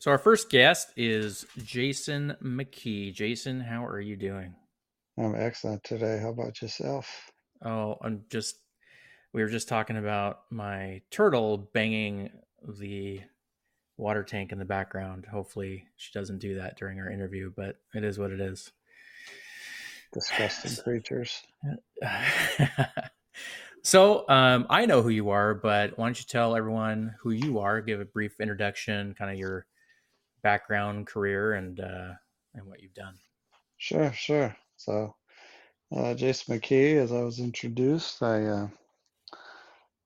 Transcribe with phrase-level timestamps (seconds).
[0.00, 3.12] So our first guest is Jason McKee.
[3.12, 4.54] Jason, how are you doing?
[5.18, 6.18] I'm excellent today.
[6.18, 7.30] How about yourself?
[7.62, 8.56] Oh, I'm just
[9.34, 12.30] we were just talking about my turtle banging
[12.66, 13.20] the
[13.98, 15.26] water tank in the background.
[15.26, 18.72] Hopefully she doesn't do that during our interview, but it is what it is.
[20.14, 21.42] Disgusting creatures.
[23.82, 27.58] so um, I know who you are, but why don't you tell everyone who you
[27.58, 27.82] are?
[27.82, 29.66] Give a brief introduction, kind of your
[30.42, 32.12] background, career, and uh,
[32.54, 33.16] and what you've done.
[33.76, 34.56] Sure, sure.
[34.76, 35.14] So,
[35.94, 38.68] uh, Jason McKee, as I was introduced, I uh,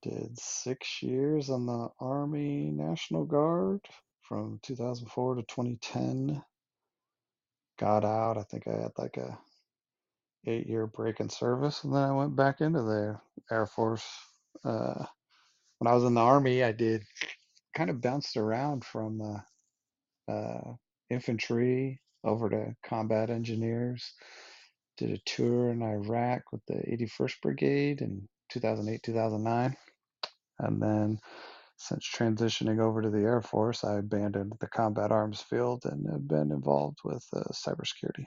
[0.02, 3.80] did six years on the Army National Guard
[4.22, 6.42] from 2004 to 2010.
[7.78, 8.38] Got out.
[8.38, 9.38] I think I had like a
[10.46, 13.18] eight year break in service, and then I went back into the
[13.50, 14.06] Air Force.
[14.64, 15.04] Uh,
[15.78, 17.02] when I was in the Army, I did
[17.74, 19.20] kind of bounced around from
[20.28, 20.72] uh,
[21.10, 24.12] infantry over to combat engineers.
[24.96, 29.76] Did a tour in Iraq with the 81st Brigade in 2008, 2009.
[30.60, 31.18] And then
[31.76, 36.28] since transitioning over to the Air Force, I abandoned the combat arms field and have
[36.28, 38.26] been involved with uh, cybersecurity.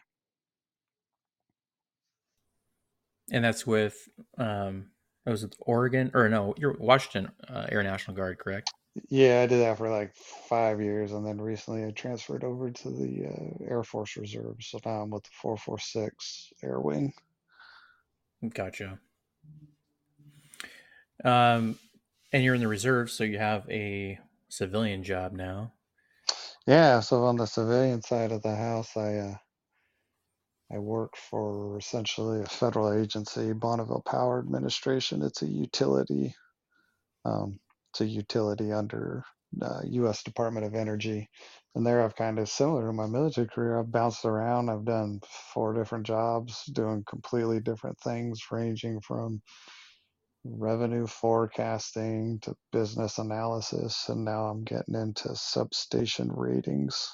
[3.31, 4.92] And that's with, um,
[5.25, 8.72] that was with Oregon, or no, you're Washington uh, Air National Guard, correct?
[9.09, 12.90] Yeah, I did that for like five years, and then recently I transferred over to
[12.90, 14.58] the uh, Air Force Reserve.
[14.62, 17.13] So now I'm with the 446 Air Wing.
[18.53, 19.00] Gotcha.
[21.24, 21.80] Um,
[22.31, 24.19] and you're in the reserve, so you have a
[24.50, 25.74] civilian job now.
[26.68, 29.36] Yeah, so on the civilian side of the house, I uh,
[30.72, 35.22] I work for essentially a federal agency, Bonneville Power Administration.
[35.22, 36.36] It's a utility.
[37.24, 37.59] Um,
[37.97, 39.24] it's a utility under
[39.62, 40.22] uh, U.S.
[40.22, 41.28] Department of Energy.
[41.74, 43.80] And there, I've kind of similar to my military career.
[43.80, 44.69] I've bounced around.
[44.69, 45.19] I've done
[45.53, 49.41] four different jobs, doing completely different things, ranging from
[50.44, 54.09] revenue forecasting to business analysis.
[54.09, 57.09] And now I'm getting into substation ratings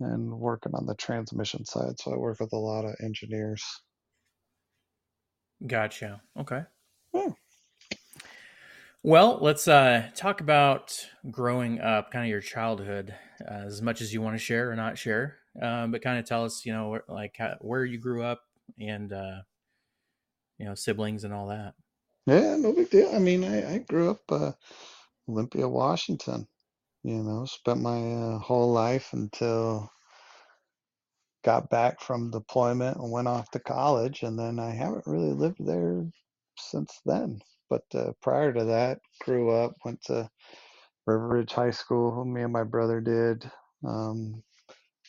[0.00, 1.98] and working on the transmission side.
[2.00, 3.62] So I work with a lot of engineers.
[5.66, 6.22] Gotcha.
[6.38, 6.62] Okay.
[7.14, 7.32] Hmm.
[9.08, 10.94] Well, let's uh, talk about
[11.30, 14.76] growing up, kind of your childhood, uh, as much as you want to share or
[14.76, 15.38] not share.
[15.62, 18.42] Um, but kind of tell us, you know, like how, where you grew up
[18.78, 19.38] and uh,
[20.58, 21.72] you know siblings and all that.
[22.26, 23.10] Yeah, no big deal.
[23.14, 24.52] I mean, I, I grew up uh,
[25.26, 26.46] Olympia, Washington.
[27.02, 29.90] You know, spent my uh, whole life until
[31.44, 35.64] got back from deployment and went off to college, and then I haven't really lived
[35.66, 36.04] there
[36.58, 37.40] since then.
[37.70, 40.30] But uh, prior to that, grew up, went to
[41.06, 42.24] River Ridge High School.
[42.24, 43.50] Me and my brother did.
[43.86, 44.42] Um,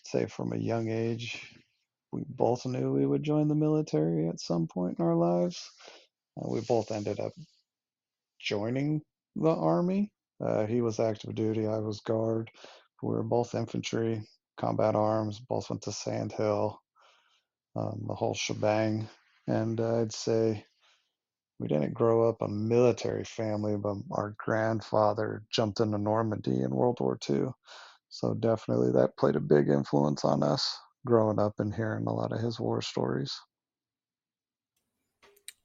[0.03, 1.56] say from a young age,
[2.12, 5.70] we both knew we would join the military at some point in our lives.
[6.38, 7.34] Uh, we both ended up
[8.40, 9.02] joining
[9.36, 10.12] the army.
[10.44, 12.50] Uh, he was active duty, I was guard.
[13.03, 14.24] We were both infantry,
[14.58, 16.80] combat arms, both went to Sand Hill,
[17.76, 19.09] um, the whole shebang.
[19.47, 20.66] And uh, I'd say
[21.59, 27.00] we didn't grow up a military family, but our grandfather jumped into Normandy in World
[27.02, 27.47] War II.
[28.09, 32.31] So definitely that played a big influence on us growing up and hearing a lot
[32.31, 33.38] of his war stories.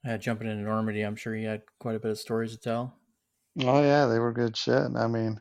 [0.05, 2.99] Yeah, jumping into Normandy, I'm sure he had quite a bit of stories to tell.
[3.61, 4.97] Oh yeah, they were good shit.
[4.97, 5.41] I mean,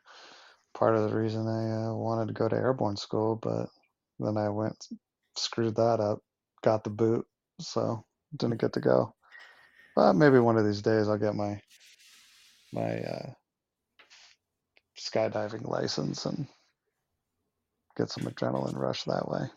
[0.74, 3.70] part of the reason I uh, wanted to go to airborne school, but
[4.20, 4.88] then I went
[5.36, 6.20] screwed that up,
[6.64, 7.26] got the boot,
[7.60, 8.06] so
[8.38, 9.16] didn't get to go.
[9.96, 11.62] But maybe one of these days I'll get my
[12.72, 13.34] my uh,
[14.98, 16.48] skydiving license and
[17.96, 19.48] get some adrenaline rush that way.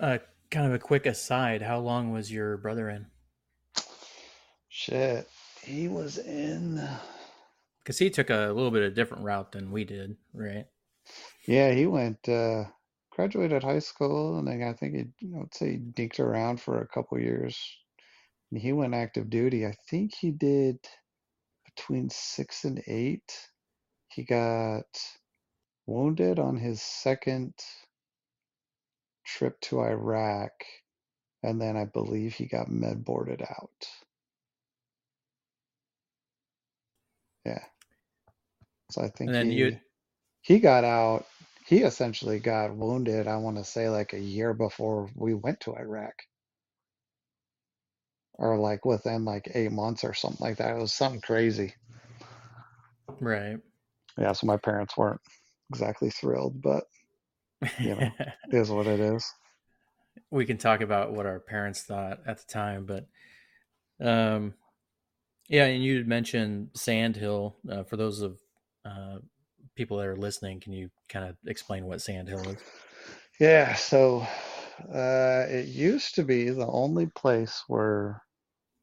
[0.00, 0.18] Uh,
[0.50, 1.60] kind of a quick aside.
[1.62, 3.06] How long was your brother in?
[4.68, 5.28] Shit,
[5.62, 6.82] he was in.
[7.82, 10.66] Because he took a little bit of different route than we did, right?
[11.46, 12.64] Yeah, he went uh,
[13.10, 16.80] graduated high school, and then I think he, I would say, he dinked around for
[16.80, 17.56] a couple years
[18.52, 19.66] he went active duty.
[19.66, 20.78] I think he did
[21.64, 23.48] between six and eight.
[24.08, 24.86] He got
[25.86, 27.54] wounded on his second
[29.24, 30.52] trip to Iraq,
[31.42, 33.88] and then I believe he got med boarded out.
[37.44, 37.64] Yeah.
[38.90, 39.78] So I think and then he, you
[40.42, 41.26] he got out.
[41.66, 45.74] He essentially got wounded, I want to say like a year before we went to
[45.74, 46.14] Iraq
[48.34, 50.76] or like within like eight months or something like that.
[50.76, 51.74] It was something crazy.
[53.20, 53.58] Right.
[54.18, 55.20] Yeah, so my parents weren't
[55.70, 56.84] exactly thrilled, but
[57.78, 59.32] you know, it is what it is.
[60.30, 63.06] we can talk about what our parents thought at the time, but
[64.00, 64.54] um,
[65.48, 67.56] yeah, and you mentioned Sandhill.
[67.70, 68.38] Uh, for those of
[68.84, 69.18] uh,
[69.74, 72.56] people that are listening, can you kind of explain what Sandhill is?
[73.38, 74.26] Yeah, so
[74.92, 78.22] uh, it used to be the only place where,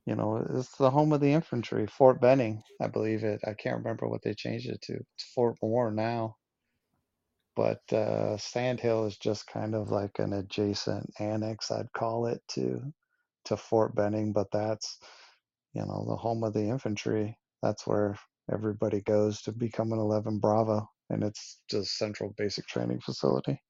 [0.06, 3.42] you know, it's the home of the infantry, Fort Benning, I believe it.
[3.48, 4.94] I can't remember what they changed it to.
[4.94, 6.38] It's Fort Moore now.
[7.56, 12.82] But uh, Sandhill is just kind of like an adjacent annex, I'd call it, to
[13.46, 14.34] to Fort Benning.
[14.34, 15.00] But that's,
[15.74, 17.38] you know, the home of the infantry.
[17.62, 18.18] That's where
[18.52, 23.62] everybody goes to become an 11 Bravo, and it's just central basic training facility.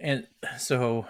[0.00, 0.26] And
[0.58, 1.06] so,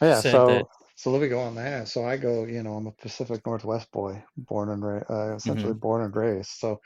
[0.00, 0.66] Yeah, so that.
[0.96, 1.88] so let me go on that.
[1.88, 5.74] So I go, you know, I'm a Pacific Northwest boy, born and ra- uh, essentially
[5.74, 6.50] mhm, born and raised.
[6.50, 6.80] So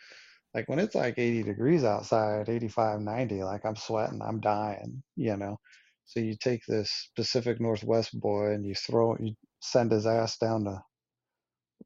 [0.54, 5.36] like when it's like 80 degrees outside, 85, 90, like I'm sweating, I'm dying, you
[5.36, 5.58] know.
[6.06, 10.64] So you take this Pacific Northwest boy and you throw you send his ass down
[10.64, 10.82] to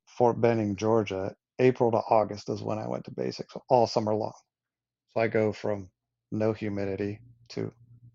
[0.06, 1.35] Fort Benning, Georgia.
[1.59, 4.32] April to August is when I went to basics all summer long.
[5.14, 5.91] So I go from
[6.31, 7.20] no humidity
[7.50, 7.73] to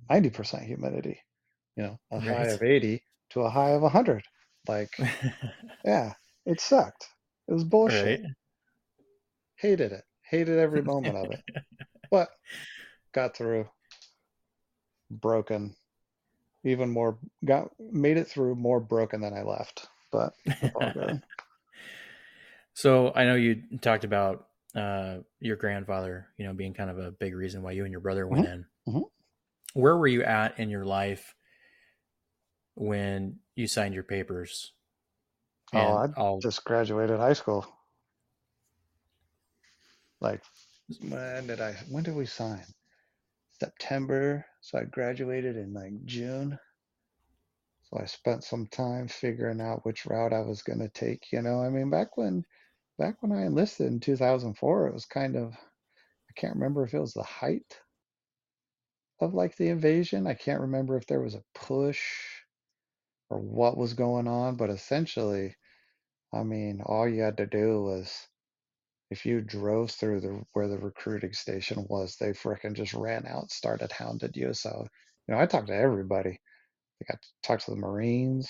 [0.10, 1.20] 90% humidity,
[1.76, 4.24] you know, a high of 80 to a high of 100.
[4.68, 4.92] Like,
[5.86, 6.14] yeah,
[6.46, 7.08] it sucked.
[7.48, 8.22] It was bullshit.
[8.22, 8.32] right.
[9.58, 10.06] Hated it.
[10.30, 11.42] Hated every moment of it.
[12.10, 12.30] But
[13.14, 13.68] got through,
[15.12, 15.76] broken,
[16.64, 19.88] even more, got made it through more broken than I left.
[20.12, 21.22] But it's all good.
[22.74, 27.12] so I know you talked about uh, your grandfather, you know, being kind of a
[27.12, 28.66] big reason why you and your brother went hmm in.
[28.86, 29.00] hmm
[29.78, 31.36] Where were you at in your life
[32.74, 34.72] when you signed your papers?
[35.72, 37.64] Oh, I I'll just graduated high school.
[40.20, 40.42] Like,
[41.00, 42.64] when did I, when did we sign?
[43.60, 44.48] September.
[44.62, 46.58] So I graduated in like June.
[47.84, 51.32] So I spent some time figuring out which route I was going to take.
[51.32, 52.44] You know, I mean, back when,
[52.98, 57.00] back when I enlisted in 2004, it was kind of, I can't remember if it
[57.00, 57.78] was the height
[59.20, 60.28] of like the invasion.
[60.28, 62.02] I can't remember if there was a push
[63.30, 65.56] or what was going on, but essentially,
[66.34, 68.28] I mean, all you had to do was
[69.10, 73.52] if you drove through the where the recruiting station was, they frickin' just ran out,
[73.52, 74.54] started hounded you.
[74.54, 74.88] So,
[75.28, 76.40] you know, I talked to everybody.
[77.02, 78.50] I got to talk to the Marines,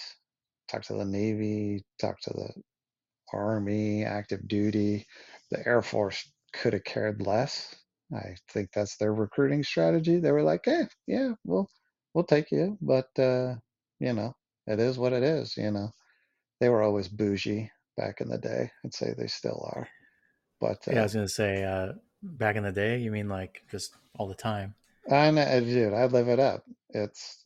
[0.69, 2.53] talk to the Navy, talk to the
[3.33, 5.07] Army, active duty.
[5.51, 7.75] The Air Force could have cared less.
[8.13, 10.19] I think that's their recruiting strategy.
[10.19, 11.69] They were like, "Eh, yeah, we'll
[12.13, 13.56] we'll take you," but uh,
[14.00, 14.36] you know,
[14.68, 15.57] it is what it is.
[15.57, 15.92] You know,
[16.59, 18.71] they were always bougie back in the day.
[18.85, 19.87] I'd say they still are,
[20.61, 22.97] but yeah, I uh, was gonna say uh, back in the day.
[22.99, 24.76] You mean like just all the time?
[25.11, 26.64] I know, dude, I live it up.
[26.92, 27.45] It's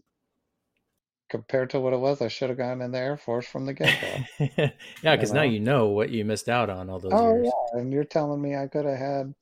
[1.30, 2.22] compared to what it was.
[2.22, 4.28] I should have gone in the Air Force from the get go.
[4.40, 4.72] yeah,
[5.16, 7.56] because now you know what you missed out on all those Oh years.
[7.74, 9.36] yeah, and you're telling me I could have had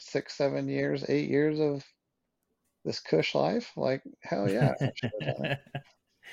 [0.00, 1.84] six, seven years, eight years of
[2.84, 3.72] this cush life?
[3.76, 5.58] Like hell yeah, I should have done it.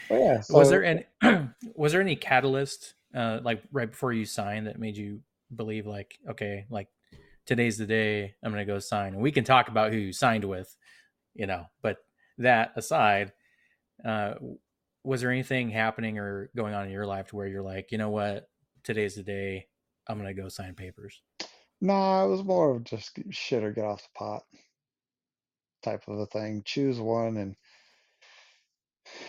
[0.10, 1.06] But yeah, was there any
[1.76, 5.22] was there any catalyst uh, like right before you signed that made you
[5.56, 6.88] believe like okay like
[7.50, 10.46] today's the day I'm gonna go sign and we can talk about who you signed
[10.46, 10.78] with,
[11.34, 11.66] you know.
[11.82, 11.98] But
[12.38, 13.34] that aside,
[14.06, 14.36] uh,
[15.04, 17.98] was there anything happening or going on in your life to where you're like, you
[17.98, 18.48] know what,
[18.84, 19.66] today's the day
[20.08, 21.24] I'm gonna go sign papers?
[21.82, 24.44] Nah, it was more of just shit or get off the pot
[25.84, 26.62] type of a thing.
[26.66, 27.56] Choose one and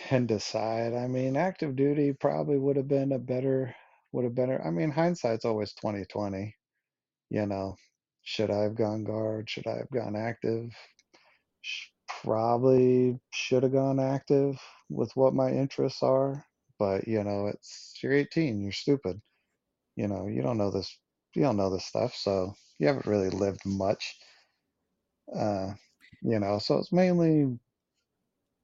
[0.09, 0.93] and decide.
[0.93, 3.75] I mean, active duty probably would have been a better
[4.11, 4.61] would have better.
[4.65, 6.55] I mean, hindsight's always 2020,
[7.29, 7.75] you know.
[8.23, 9.49] Should I have gone guard?
[9.49, 10.71] Should I have gone active?
[12.23, 16.45] Probably should have gone active with what my interests are,
[16.77, 19.19] but you know, it's you're 18, you're stupid.
[19.95, 20.95] You know, you don't know this,
[21.33, 24.17] you don't know this stuff, so you haven't really lived much.
[25.35, 25.73] Uh,
[26.21, 27.57] you know, so it's mainly,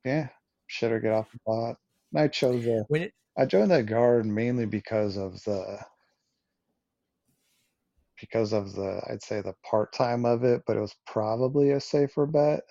[0.06, 0.30] yeah,
[0.68, 1.78] shit or get off the pot.
[2.14, 5.80] And I chose the, it, I joined the guard mainly because of the,
[8.20, 11.80] because of the, I'd say the part time of it, but it was probably a
[11.80, 12.62] safer bet.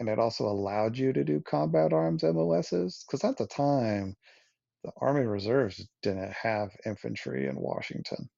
[0.00, 4.16] And it also allowed you to do combat arms MOSs, because at the time,
[4.82, 8.28] the Army Reserves didn't have infantry in Washington.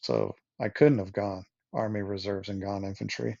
[0.00, 3.38] So I couldn't have gone Army Reserves and gone infantry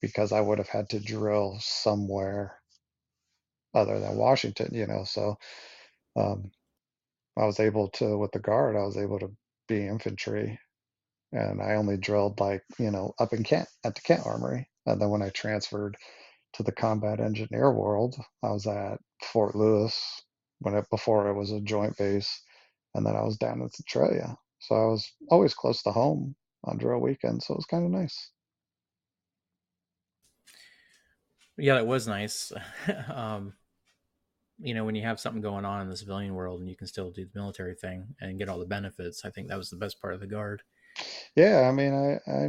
[0.00, 2.60] because I would have had to drill somewhere
[3.74, 5.04] other than Washington, you know.
[5.04, 5.36] So
[6.16, 6.50] um,
[7.38, 9.32] I was able to, with the Guard, I was able to
[9.68, 10.58] be infantry
[11.32, 14.68] and I only drilled like you know up in Kent at the Kent Armory.
[14.86, 15.96] And then when I transferred
[16.54, 20.22] to the combat engineer world, I was at Fort Lewis
[20.60, 22.42] when it before it was a joint base,
[22.94, 24.36] and then I was down in Centralia.
[24.66, 27.90] So I was always close to home on drill weekend, so it was kind of
[27.90, 28.30] nice.
[31.56, 32.50] Yeah, it was nice.
[33.08, 33.54] um,
[34.58, 36.86] you know, when you have something going on in the civilian world and you can
[36.86, 39.76] still do the military thing and get all the benefits, I think that was the
[39.76, 40.62] best part of the guard.
[41.36, 42.48] Yeah, I mean, I, I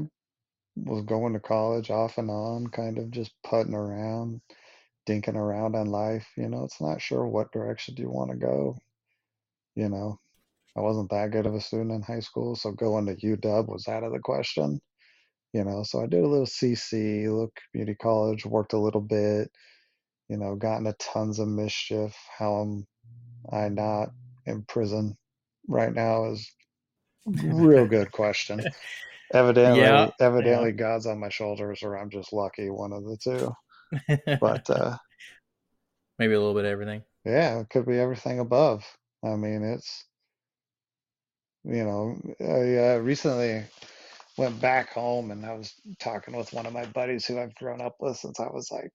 [0.75, 4.41] was going to college off and on, kind of just putting around,
[5.07, 6.27] dinking around on life.
[6.37, 8.77] You know, it's not sure what direction do you want to go.
[9.75, 10.19] You know,
[10.77, 13.87] I wasn't that good of a student in high school, so going to UW was
[13.87, 14.81] out of the question.
[15.53, 19.49] You know, so I did a little CC, little community college, worked a little bit,
[20.27, 22.13] you know, got into tons of mischief.
[22.37, 22.85] How am
[23.51, 24.09] I not
[24.45, 25.15] in prison
[25.67, 26.51] right now is
[27.25, 28.61] real good question.
[29.33, 30.75] Evidently, yeah, evidently, yeah.
[30.75, 32.69] God's on my shoulders, or I'm just lucky.
[32.69, 33.55] One of the two.
[34.39, 34.97] But uh,
[36.19, 37.03] maybe a little bit of everything.
[37.23, 38.83] Yeah, it could be everything above.
[39.23, 40.05] I mean, it's
[41.65, 43.65] you know, I uh, recently
[44.37, 47.81] went back home and I was talking with one of my buddies who I've grown
[47.81, 48.91] up with since I was like,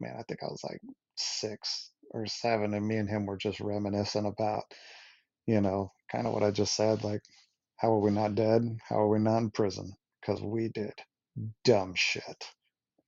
[0.00, 0.80] man, I think I was like
[1.16, 4.64] six or seven, and me and him were just reminiscing about,
[5.46, 7.22] you know, kind of what I just said, like
[7.78, 8.78] how are we not dead?
[8.88, 9.92] How are we not in prison?
[10.20, 10.94] Because we did
[11.64, 12.44] dumb shit.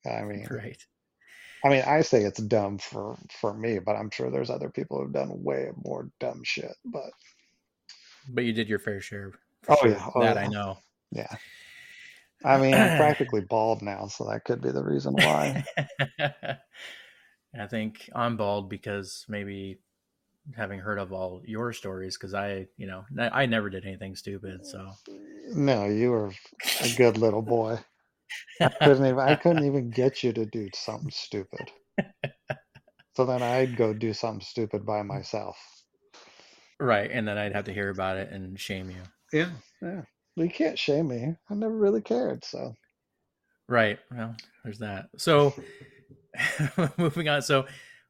[0.06, 0.80] I mean, right.
[1.64, 4.98] I mean, I say it's dumb for for me, but I'm sure there's other people
[4.98, 6.74] who've done way more dumb shit.
[6.84, 7.10] But
[8.28, 9.32] but you did your fair share.
[9.68, 9.90] Oh sure.
[9.90, 10.42] yeah, oh, that yeah.
[10.42, 10.78] I know.
[11.12, 11.36] Yeah.
[12.44, 15.64] I mean, I'm practically bald now, so that could be the reason why.
[17.58, 19.80] I think I'm bald because maybe
[20.56, 24.66] having heard of all your stories because I, you know, I never did anything stupid.
[24.66, 24.92] So
[25.54, 26.32] no, you were
[26.80, 27.78] a good little boy.
[28.60, 31.70] I couldn't even I couldn't even get you to do something stupid.
[33.14, 35.56] So then I'd go do something stupid by myself.
[36.80, 39.02] Right, and then I'd have to hear about it and shame you.
[39.32, 39.50] Yeah,
[39.82, 40.02] yeah.
[40.36, 41.36] You can't shame me.
[41.50, 42.44] I never really cared.
[42.44, 42.74] So.
[43.68, 43.98] Right.
[44.10, 44.34] Well,
[44.64, 45.08] there's that.
[45.18, 45.54] So,
[46.96, 47.42] moving on.
[47.42, 47.66] So,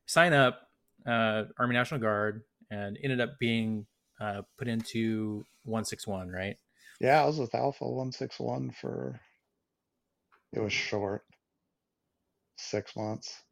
[0.07, 0.61] sign up
[1.07, 3.87] uh, Army National Guard and ended up being
[4.21, 6.57] uh, put into 161, right?
[7.01, 9.21] Yeah, I was with Alpha 161 for,
[10.53, 11.23] it was short,
[12.57, 13.43] six months,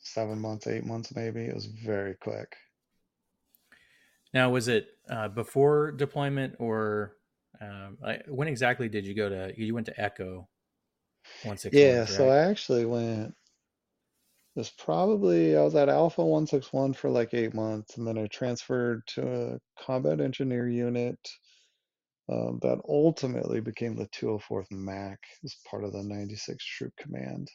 [0.00, 1.40] seven months, eight months, maybe.
[1.42, 2.54] It was very quick.
[4.34, 7.14] Now, was it uh, before deployment or
[7.60, 10.48] um, when exactly did you go to, you went to Echo
[11.42, 11.82] 161?
[11.82, 12.08] Yeah, right?
[12.08, 13.34] so I actually went
[14.58, 19.06] was probably I was at Alpha 161 for like eight months, and then I transferred
[19.14, 21.16] to a combat engineer unit
[22.28, 27.48] um, that ultimately became the 204th MAC as part of the 96th Troop Command.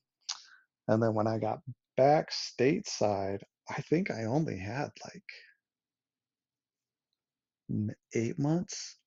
[0.88, 1.60] And then when I got
[1.98, 5.24] back stateside, I think I only had like
[8.14, 8.98] eight months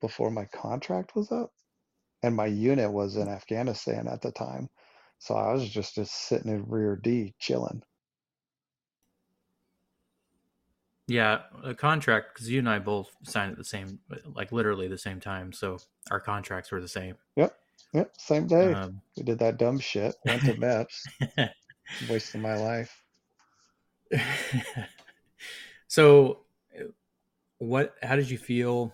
[0.00, 1.50] before my contract was up.
[2.22, 4.68] And my unit was in Afghanistan at the time.
[5.20, 7.82] So I was just, just sitting in rear D chilling.
[11.08, 14.98] Yeah, a contract because you and I both signed at the same, like literally the
[14.98, 15.54] same time.
[15.54, 15.78] So
[16.10, 17.14] our contracts were the same.
[17.36, 17.56] Yep.
[17.94, 18.12] Yep.
[18.18, 18.74] Same day.
[18.74, 20.14] Um, we did that dumb shit.
[20.26, 21.50] Went to MEPS.
[22.10, 23.02] wasting my life.
[25.88, 26.40] so,
[27.56, 27.94] what?
[28.02, 28.92] How did you feel?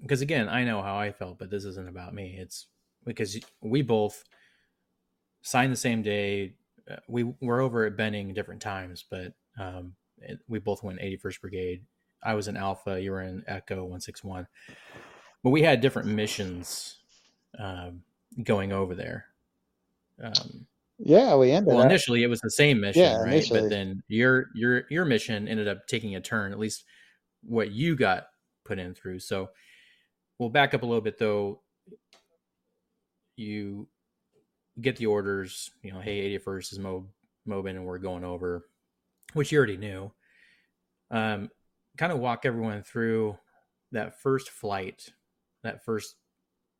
[0.00, 2.36] Because again, I know how I felt, but this isn't about me.
[2.38, 2.68] It's
[3.04, 4.24] because we both
[5.42, 6.54] signed the same day.
[6.90, 9.92] Uh, we were over at Benning different times, but um,
[10.48, 11.84] we both went 81st Brigade.
[12.22, 14.46] I was in Alpha, you were in Echo 161.
[15.42, 16.98] But we had different missions
[17.58, 18.02] um,
[18.42, 19.26] going over there.
[20.22, 20.66] Um,
[20.98, 21.68] yeah, we ended.
[21.68, 21.86] Well, up.
[21.86, 23.32] initially it was the same mission, yeah, right?
[23.32, 23.60] Initially.
[23.62, 26.52] But then your your your mission ended up taking a turn.
[26.52, 26.84] At least
[27.42, 28.26] what you got
[28.64, 29.20] put in through.
[29.20, 29.48] So
[30.38, 31.62] we'll back up a little bit though.
[33.36, 33.88] You
[34.78, 35.70] get the orders.
[35.82, 37.06] You know, hey, 81st is Mob
[37.48, 38.66] Mobin, and we're going over
[39.34, 40.12] which you already knew.
[41.10, 41.50] Um,
[41.96, 43.36] kind of walk everyone through
[43.92, 45.12] that first flight,
[45.62, 46.16] that first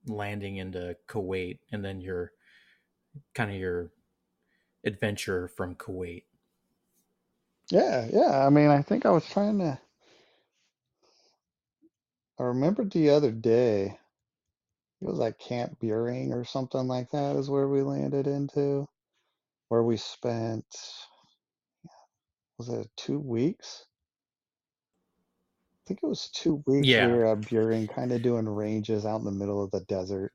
[0.07, 2.33] landing into Kuwait, and then your
[3.35, 3.91] kind of your
[4.85, 6.25] adventure from Kuwait.
[7.71, 8.47] Yeah, yeah.
[8.47, 9.79] I mean, I think I was trying to.
[12.39, 13.99] I remember the other day,
[15.01, 18.89] it was like Camp Buehring or something like that is where we landed into,
[19.69, 20.65] where we spent,
[22.61, 23.87] was it two weeks?
[25.73, 29.07] I think it was two weeks we Yeah, were at Buehring, kind of doing ranges
[29.07, 30.33] out in the middle of the desert.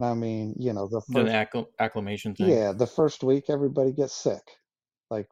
[0.00, 2.60] I mean, you know, the the first, accl- acclimation thing.
[2.60, 4.42] yeah, the first week everybody gets sick.
[5.10, 5.28] Like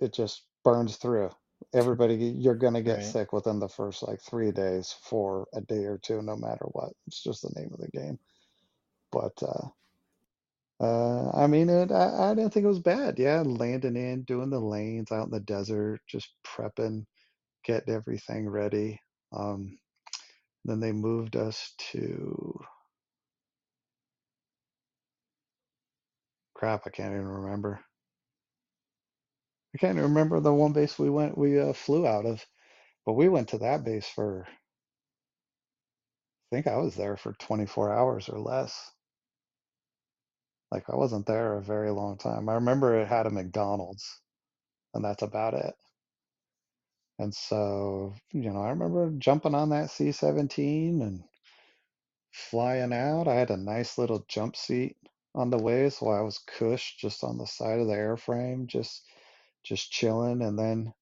[0.00, 1.30] it just burns through.
[1.74, 3.04] Everybody, you're gonna get Right.
[3.04, 6.92] sick within the first like three days for a day or two, no matter what.
[7.08, 8.18] It's just the name of the game.
[9.12, 9.68] But uh,
[10.80, 13.18] uh, I mean, it, I, I didn't think it was bad.
[13.18, 17.06] Yeah, landing in, doing the lanes out in the desert, just prepping,
[17.64, 19.00] getting everything ready.
[19.32, 19.78] Um,
[20.64, 22.58] then they moved us to
[26.54, 26.82] crap.
[26.86, 27.80] I can't even remember.
[29.74, 32.44] I can't remember the one base we went, we uh, flew out of.
[33.06, 34.64] But we went to that base for, I
[36.56, 38.92] think I was there for 24 hours or less.
[40.72, 42.48] Like I wasn't there a very long time.
[42.48, 44.20] I remember it had a McDonald's,
[44.94, 45.74] and that's about it.
[47.18, 51.24] And so, you know, I remember jumping on that C-17 and
[52.32, 53.28] flying out.
[53.28, 54.96] I had a nice little jump seat
[55.34, 59.02] on the way, so I was cushed just on the side of the airframe, just
[59.64, 60.42] just chilling.
[60.42, 60.94] And then,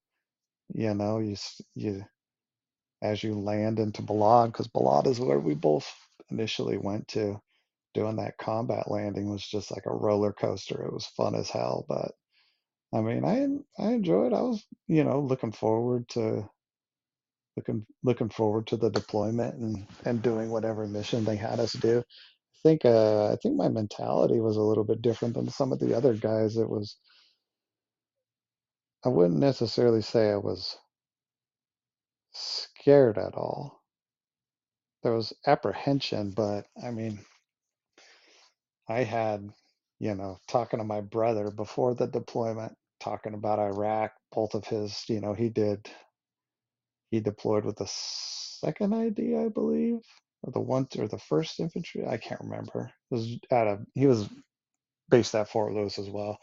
[0.73, 1.37] you know, you
[1.75, 2.05] you
[3.03, 5.93] as you land into Balad, because Balad is where we both
[6.31, 7.41] initially went to.
[7.95, 10.83] Doing that combat landing was just like a roller coaster.
[10.85, 12.13] It was fun as hell, but
[12.93, 14.33] I mean, I I enjoyed.
[14.33, 16.49] I was, you know, looking forward to
[17.57, 21.99] looking looking forward to the deployment and and doing whatever mission they had us do.
[21.99, 22.17] I
[22.63, 25.95] think uh I think my mentality was a little bit different than some of the
[25.95, 26.57] other guys.
[26.57, 26.97] It was
[29.05, 30.77] I wouldn't necessarily say I was
[32.33, 33.81] scared at all.
[35.03, 37.19] There was apprehension, but I mean,
[38.89, 39.49] I had,
[39.99, 45.03] you know, talking to my brother before the deployment, talking about Iraq, both of his,
[45.09, 45.89] you know, he did
[47.11, 49.99] he deployed with the second ID, I believe,
[50.43, 52.05] or the one or the first infantry.
[52.07, 52.91] I can't remember.
[53.11, 54.29] It was at a he was
[55.09, 56.39] based at Fort Lewis as well,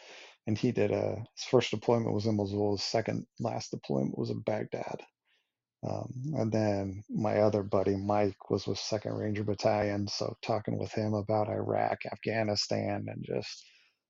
[0.46, 2.72] and he did a his first deployment was in Mosul.
[2.76, 5.02] His second last deployment was in Baghdad.
[5.88, 10.92] Um, and then my other buddy Mike was with Second Ranger Battalion, so talking with
[10.92, 13.64] him about Iraq, Afghanistan, and just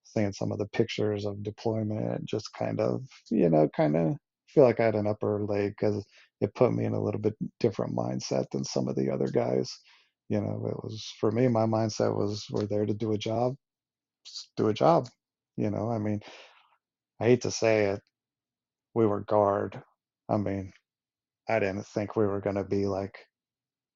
[0.04, 4.16] seeing some of the pictures of deployment, just kind of, you know, kind of
[4.48, 6.04] feel like I had an upper leg because
[6.42, 9.70] it put me in a little bit different mindset than some of the other guys.
[10.28, 13.54] You know, it was for me, my mindset was we're there to do a job,
[14.56, 15.08] do a job.
[15.56, 16.20] You know, I mean,
[17.20, 18.00] I hate to say it,
[18.94, 19.82] we were guard.
[20.28, 20.72] I mean,
[21.48, 23.18] I didn't think we were going to be like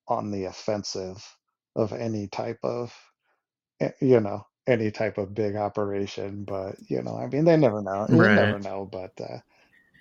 [0.08, 1.24] on the offensive
[1.76, 2.94] of any type of,
[3.80, 6.44] eh, you know, any type of big operation.
[6.44, 8.08] But you know, I mean, they never know.
[8.12, 8.88] You never know.
[8.90, 9.40] But uh,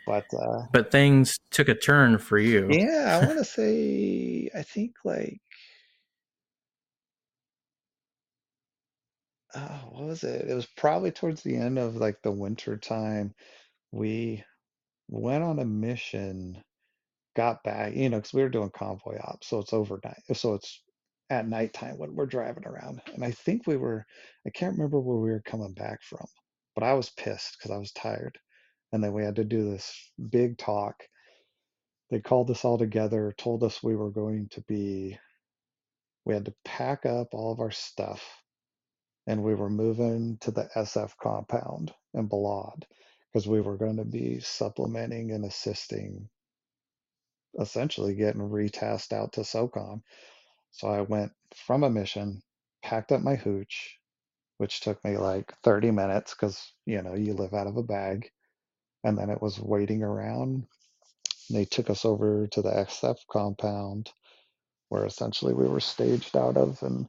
[0.06, 2.80] but uh, But things took a turn for you.
[2.80, 5.42] yeah, I want to say I think like
[9.56, 10.50] oh, what was it?
[10.50, 13.34] It was probably towards the end of like the winter time.
[13.92, 14.44] We
[15.10, 16.64] went on a mission
[17.36, 20.22] got back, you know, because we were doing convoy ops, so it's overnight.
[20.34, 20.82] So it's
[21.30, 23.02] at nighttime when we're driving around.
[23.14, 24.06] And I think we were,
[24.48, 26.26] I can't remember where we were coming back from,
[26.76, 28.38] but I was pissed because I was tired.
[28.94, 29.94] And then we had to do this
[30.30, 30.96] big talk.
[32.12, 35.18] They called us all together, told us we were going to be,
[36.26, 38.24] we had to pack up all of our stuff
[39.28, 42.84] and we were moving to the SF compound in Balad
[43.32, 46.30] because we were going to be supplementing and assisting
[47.60, 50.02] essentially getting retasked out to SOCOM.
[50.72, 52.42] So I went from a mission,
[52.84, 53.98] packed up my hooch,
[54.58, 58.30] which took me like 30 minutes because, you know, you live out of a bag.
[59.04, 60.66] And then it was waiting around.
[61.52, 64.12] They took us over to the SF compound
[64.90, 67.08] where essentially we were staged out of, and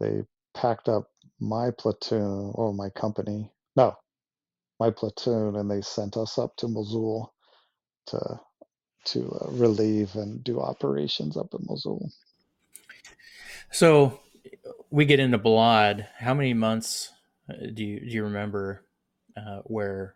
[0.00, 1.08] they packed up
[1.40, 3.52] my platoon or my company.
[3.76, 3.96] No,
[4.80, 7.32] my platoon, and they sent us up to Mosul
[8.08, 8.40] to
[9.12, 12.10] to uh, relieve and do operations up in Mosul.
[13.70, 14.20] So
[14.90, 16.06] we get into Balad.
[16.18, 17.10] How many months
[17.50, 18.84] uh, do you do you remember
[19.36, 20.14] uh, where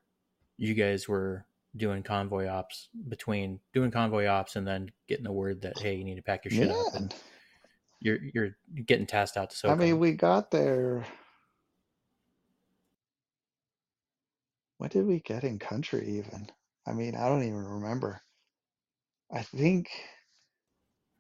[0.57, 1.45] you guys were
[1.77, 6.05] doing convoy ops between doing convoy ops and then getting the word that hey you
[6.05, 6.75] need to pack your shit yeah.
[6.75, 7.15] up and
[8.03, 8.51] you're you're
[8.85, 9.71] getting tasked out to SOCOM.
[9.71, 11.05] I mean, we got there.
[14.79, 16.49] When did we get in country even?
[16.87, 18.21] I mean, I don't even remember.
[19.33, 19.91] I think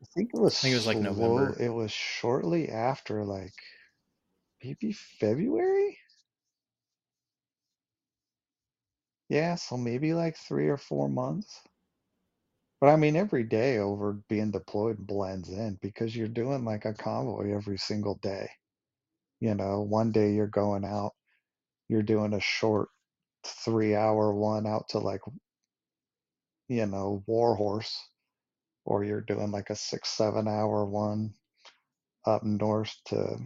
[0.02, 1.02] I think it was I think it was like slow.
[1.02, 1.56] November.
[1.60, 3.54] It was shortly after, like
[4.64, 5.98] maybe February.
[9.28, 11.62] Yeah, so maybe like three or four months.
[12.80, 16.94] But I mean, every day over being deployed blends in because you're doing like a
[16.94, 18.50] convoy every single day.
[19.40, 21.12] You know, one day you're going out,
[21.88, 22.88] you're doing a short
[23.44, 25.20] three hour one out to like,
[26.68, 27.96] you know, Warhorse,
[28.84, 31.34] or you're doing like a six, seven hour one
[32.26, 33.38] up north to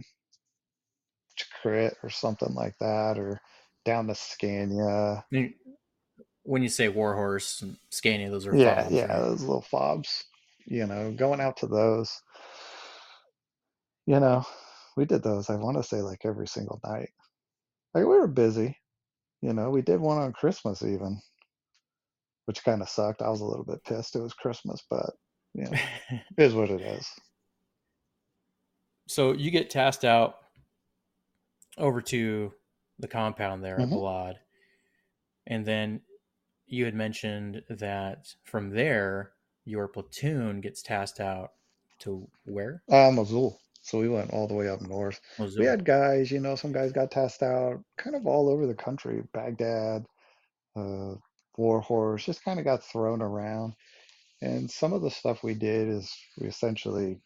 [1.61, 3.41] Crit or something like that, or
[3.85, 5.25] down to Scania.
[6.43, 9.19] When you say Warhorse, and Scania, those are Yeah, fobs, yeah, right?
[9.19, 10.23] those little fobs.
[10.65, 12.21] You know, going out to those.
[14.05, 14.45] You know,
[14.95, 15.49] we did those.
[15.49, 17.09] I want to say like every single night.
[17.93, 18.77] Like we were busy.
[19.41, 21.21] You know, we did one on Christmas even,
[22.47, 23.21] which kind of sucked.
[23.21, 24.15] I was a little bit pissed.
[24.15, 25.11] It was Christmas, but
[25.53, 25.71] you know,
[26.11, 27.07] it is what it is.
[29.07, 30.35] so you get tasked out
[31.77, 32.51] over to
[32.99, 33.93] the compound there at Mhm.
[33.93, 34.35] Balad,
[35.45, 36.01] and then
[36.65, 39.31] you had mentioned that from there
[39.65, 41.51] your platoon gets tasked out
[41.99, 42.81] to where?
[42.89, 43.59] Uh, Mosul.
[43.81, 45.19] So we went all the way up north.
[45.57, 48.73] We had guys, you know, some guys got tasked out kind of all over the
[48.75, 49.23] country.
[49.33, 50.05] Baghdad,
[50.75, 51.15] uh,
[51.57, 53.73] Warhorse, just kind of got thrown around.
[54.41, 57.21] And some of the stuff we did is we essentially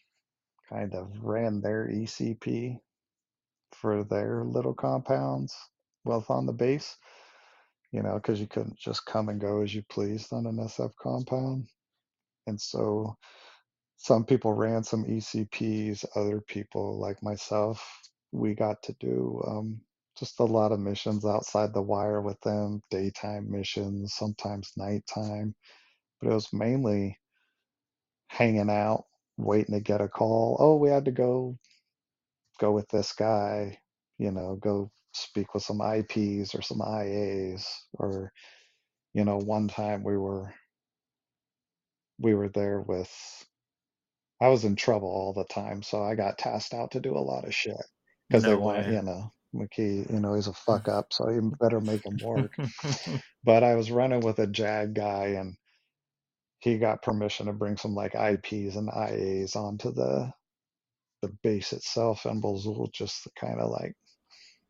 [0.69, 2.79] kind of ran their ECP
[3.73, 5.55] for their little compounds
[6.05, 6.97] both on the base,
[7.91, 10.93] you know, because you couldn't just come and go as you pleased on an SF
[11.01, 11.67] compound.
[12.47, 13.17] And so
[13.97, 17.85] some people ran some ECPs, other people like myself,
[18.31, 19.81] we got to do um,
[20.21, 25.55] just a lot of missions outside the wire with them, daytime missions, sometimes nighttime.
[26.21, 27.19] But it was mainly
[28.29, 29.05] hanging out,
[29.37, 30.57] waiting to get a call.
[30.59, 31.57] Oh, we had to go
[32.59, 33.79] go with this guy,
[34.19, 38.31] you know, go speak with some IPs or some IAs or
[39.13, 40.53] you know, one time we were
[42.19, 43.11] we were there with
[44.41, 47.19] I was in trouble all the time, so I got tasked out to do a
[47.19, 47.77] lot of shit
[48.29, 48.89] because they No want, way.
[48.89, 52.53] you know, McKee, you know, he's a fuck up, so you better make him work.
[53.43, 55.55] but I was running with a JAG guy, and
[56.59, 60.31] he got permission to bring some like IPs and IAs onto the
[61.21, 63.93] the base itself in Mosul, just to kind of like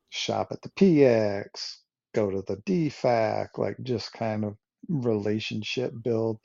[0.10, 1.78] shop at the PX,
[2.14, 4.56] go to the DFAC, like just kind of
[4.90, 6.40] relationship build.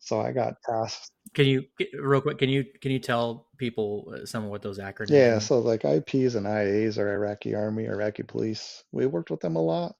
[0.00, 1.64] So I got tasked Can you
[2.00, 2.38] real quick?
[2.38, 5.84] Can you can you tell people uh, some of what those acronyms Yeah, so like
[5.84, 8.82] IPs and IAs are Iraqi Army, Iraqi Police.
[8.90, 9.96] We worked with them a lot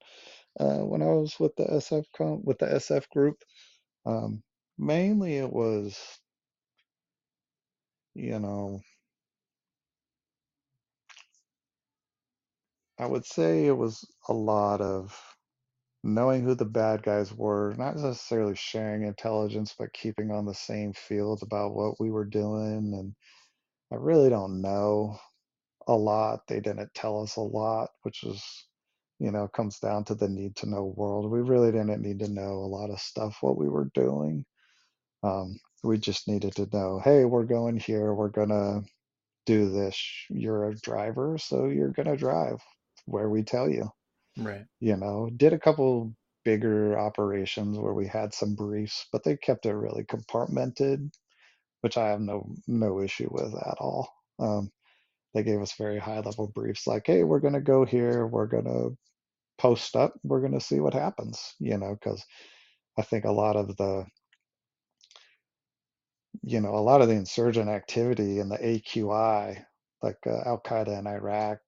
[0.59, 3.37] uh, when I was with the SF com with the SF group.
[4.07, 4.41] Um,
[4.79, 5.95] mainly it was,
[8.15, 8.81] you know,
[12.99, 15.15] I would say it was a lot of
[16.07, 20.93] knowing who the bad guys were, not necessarily sharing intelligence, but keeping on the same
[20.93, 22.93] field about what we were doing.
[22.97, 23.13] And
[23.91, 25.19] I really don't know
[25.87, 26.47] a lot.
[26.47, 28.43] They didn't tell us a lot, which is,
[29.19, 31.29] you know, comes down to the need to know world.
[31.29, 34.45] We really didn't need to know a lot of stuff what we were doing.
[35.23, 38.13] Um, we just needed to know, hey, we're going here.
[38.13, 38.81] We're gonna
[39.45, 39.99] do this.
[40.29, 42.61] You're a driver, so you're gonna drive
[43.05, 43.91] where we tell you.
[44.37, 44.65] Right.
[44.79, 46.13] You know, did a couple
[46.45, 51.11] bigger operations where we had some briefs, but they kept it really compartmented,
[51.81, 54.09] which I have no no issue with at all.
[54.39, 54.71] Um,
[55.33, 58.47] they gave us very high level briefs like, hey, we're going to go here, we're
[58.47, 58.97] going to
[59.57, 62.23] post up, we're going to see what happens, you know, because
[62.97, 64.05] I think a lot of the,
[66.43, 69.63] you know, a lot of the insurgent activity in the AQI,
[70.01, 71.59] like uh, Al Qaeda in Iraq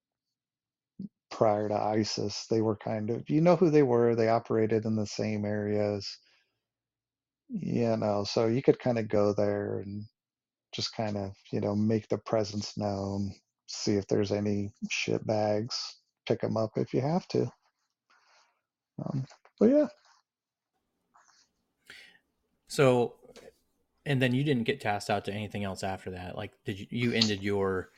[1.31, 4.95] prior to ISIS, they were kind of, you know who they were, they operated in
[4.95, 6.17] the same areas,
[7.49, 10.05] you know, so you could kind of go there and
[10.73, 13.33] just kind of, you know, make the presence known,
[13.67, 17.51] see if there's any shit bags, pick them up if you have to.
[19.03, 19.25] Um,
[19.59, 19.87] but yeah,
[22.69, 23.15] So,
[24.05, 26.37] and then you didn't get tasked out to anything else after that.
[26.37, 26.87] Like, did you?
[26.89, 27.89] You ended your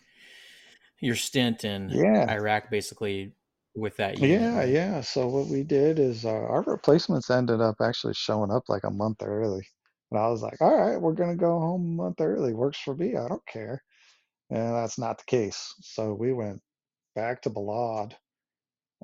[1.01, 3.33] your stint in yeah, Iraq basically
[3.75, 5.01] with that unit, yeah, yeah.
[5.01, 8.91] So what we did is uh, our replacements ended up actually showing up like a
[8.91, 9.65] month early.
[10.11, 12.53] And I was like, all right, we're gonna go home a month early.
[12.53, 13.15] Works for me.
[13.15, 13.81] I don't care.
[14.49, 15.73] And that's not the case.
[15.81, 16.61] So we went
[17.15, 18.13] back to Balad,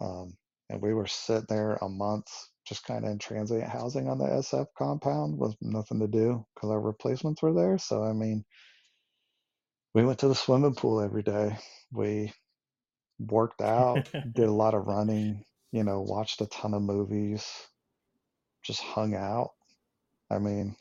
[0.02, 0.34] um,
[0.70, 2.28] and we were sitting there a month
[2.68, 6.70] just kind of in transient housing on the SF compound with nothing to do because
[6.70, 7.78] our replacements were there.
[7.78, 8.44] So, I mean,
[9.98, 11.58] we went to the swimming pool every day.
[11.92, 12.32] We
[13.18, 17.52] worked out, did a lot of running, you know, watched a ton of movies,
[18.62, 19.54] just hung out.
[20.30, 20.76] I mean,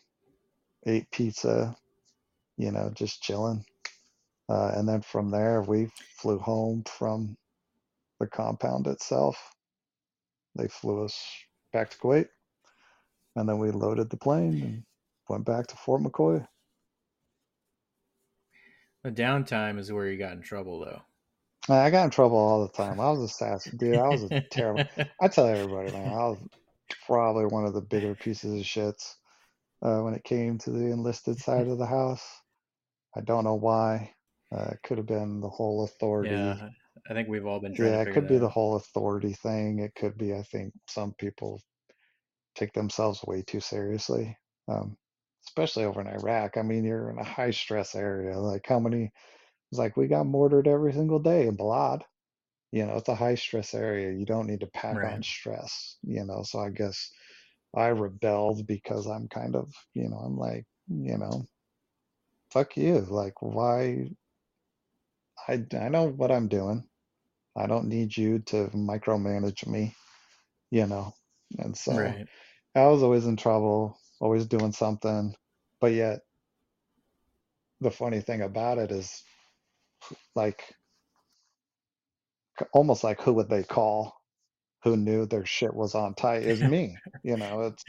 [0.86, 1.74] ate pizza,
[2.58, 3.64] you know, just chilling.
[4.50, 7.38] Uh, and then from there, we flew home from
[8.20, 9.38] the compound itself.
[10.56, 11.18] They flew us
[11.72, 12.28] back to Kuwait,
[13.34, 14.82] and then we loaded the plane and
[15.26, 16.46] went back to Fort McCoy.
[19.06, 21.00] The downtime is where you got in trouble, though.
[21.72, 22.98] I got in trouble all the time.
[22.98, 23.94] I was a sass dude.
[23.94, 24.84] I was a terrible.
[25.22, 26.38] I tell everybody, man, I was
[27.06, 29.14] probably one of the bigger pieces of shits
[29.80, 32.26] uh, when it came to the enlisted side of the house.
[33.16, 34.12] I don't know why.
[34.52, 36.30] Uh, it could have been the whole authority.
[36.30, 36.68] Yeah,
[37.08, 39.78] I think we've all been Yeah, it could be that the whole authority thing.
[39.78, 41.62] It could be, I think, some people
[42.56, 44.96] take themselves way too seriously, um,
[45.48, 46.56] especially over in Iraq.
[46.56, 48.38] I mean, you're in a high stress area.
[48.38, 49.12] Like, how many?
[49.70, 52.02] It's like we got mortared every single day in Balad.
[52.72, 54.12] You know, it's a high stress area.
[54.12, 56.42] You don't need to pack on stress, you know.
[56.44, 57.10] So I guess
[57.76, 61.46] I rebelled because I'm kind of, you know, I'm like, you know,
[62.50, 63.00] fuck you.
[63.00, 64.10] Like, why?
[65.48, 66.84] I, I know what I'm doing.
[67.56, 69.94] I don't need you to micromanage me,
[70.70, 71.14] you know.
[71.58, 72.28] And so Right.
[72.74, 75.34] I was always in trouble, always doing something.
[75.80, 76.20] But yet,
[77.80, 79.22] the funny thing about it is,
[80.36, 80.64] like,
[82.72, 84.14] almost like who would they call
[84.84, 87.02] who knew their shit was on tight is me.
[87.22, 87.86] You know, it's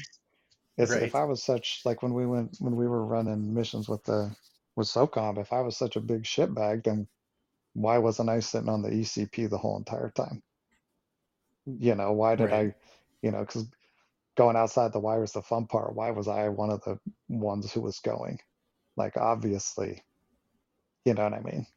[0.77, 4.03] it's if I was such like when we went when we were running missions with
[4.05, 4.35] the
[4.75, 7.07] with SOCOM, if I was such a big shitbag, then
[7.73, 10.43] why wasn't I sitting on the ECP the whole entire time?
[11.65, 12.53] You know, why did Right.
[12.53, 12.75] I,
[13.23, 13.67] you know, because
[14.37, 15.95] going outside the wire is the fun part.
[15.95, 18.39] Why was I one of the ones who was going?
[18.97, 20.03] Like, obviously,
[21.05, 21.67] you know what I mean?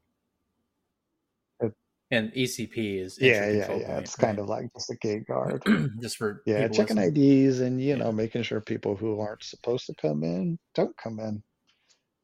[1.61, 1.75] It,
[2.11, 3.99] And ECP is yeah, yeah, yeah.
[3.99, 5.65] point, It's kind of like just a gate guard.
[6.01, 7.13] Just for Yeah, checking listening.
[7.17, 11.21] IDs and, you know, making sure people who aren't supposed to come in don't come
[11.21, 11.43] in,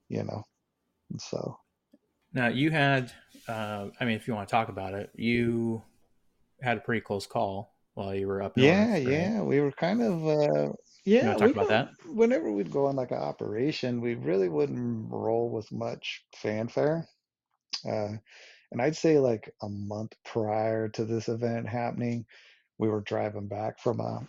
[0.08, 0.44] you know.
[1.10, 1.58] And so,
[2.32, 3.12] Now you had,
[3.48, 5.82] uh, I mean, if you want to talk about it, you
[6.62, 9.08] had a pretty close call while you were up yeah, north, right?
[9.08, 10.72] yeah, we were kind of, uh,
[11.06, 11.88] yeah, talk about that?
[12.06, 17.08] whenever we'd go on like an operation, we really wouldn't roll with much fanfare.
[17.88, 18.12] Uh,
[18.70, 22.26] and I'd say like a month prior to this event happening,
[22.78, 24.28] we were driving back from a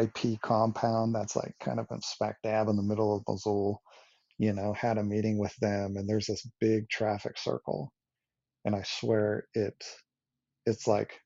[0.00, 3.80] IP compound that's like kind of in smack dab in the middle of Mosul,
[4.38, 7.92] you know, had a meeting with them and there's this big traffic circle.
[8.64, 9.84] And I swear it
[10.66, 11.20] it's like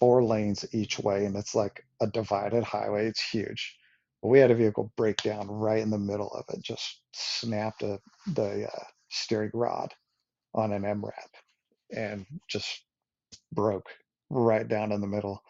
[0.00, 3.06] four lanes each way and it's like a divided highway.
[3.06, 3.76] It's huge.
[4.22, 7.82] But we had a vehicle break down right in the middle of it, just snapped
[7.82, 8.00] a,
[8.34, 9.94] the uh, steering rod
[10.54, 11.12] on an MRAP
[11.94, 12.84] and just
[13.52, 13.88] broke
[14.30, 15.42] right down in the middle.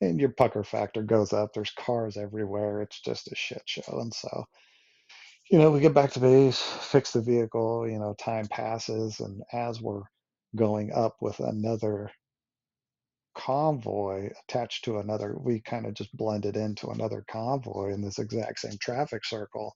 [0.00, 1.52] And your pucker factor goes up.
[1.54, 2.82] There's cars everywhere.
[2.82, 3.82] It's just a shit show.
[4.00, 4.44] And so,
[5.50, 9.20] you know, we get back to base, fix the vehicle, you know, time passes.
[9.20, 10.02] And as we're
[10.56, 12.10] going up with another
[13.34, 18.60] convoy attached to another, we kind of just blended into another convoy in this exact
[18.60, 19.74] same traffic circle.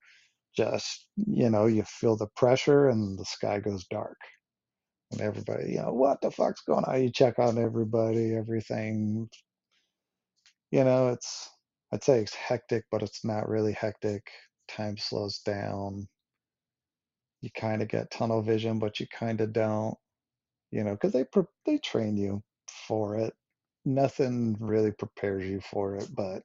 [0.57, 4.19] Just, you know, you feel the pressure and the sky goes dark.
[5.13, 7.03] And everybody, you know, what the fuck's going on?
[7.03, 9.29] You check on everybody, everything
[10.71, 11.51] you know, it's
[11.93, 14.27] I'd say it's hectic, but it's not really hectic.
[14.69, 16.09] Time slows down.
[17.41, 19.97] You kind of get tunnel vision, but you kind of don't,
[20.71, 21.25] you know, because they
[21.67, 22.43] they train you
[22.89, 23.35] for it.
[23.85, 26.43] Nothing really prepares you for it, but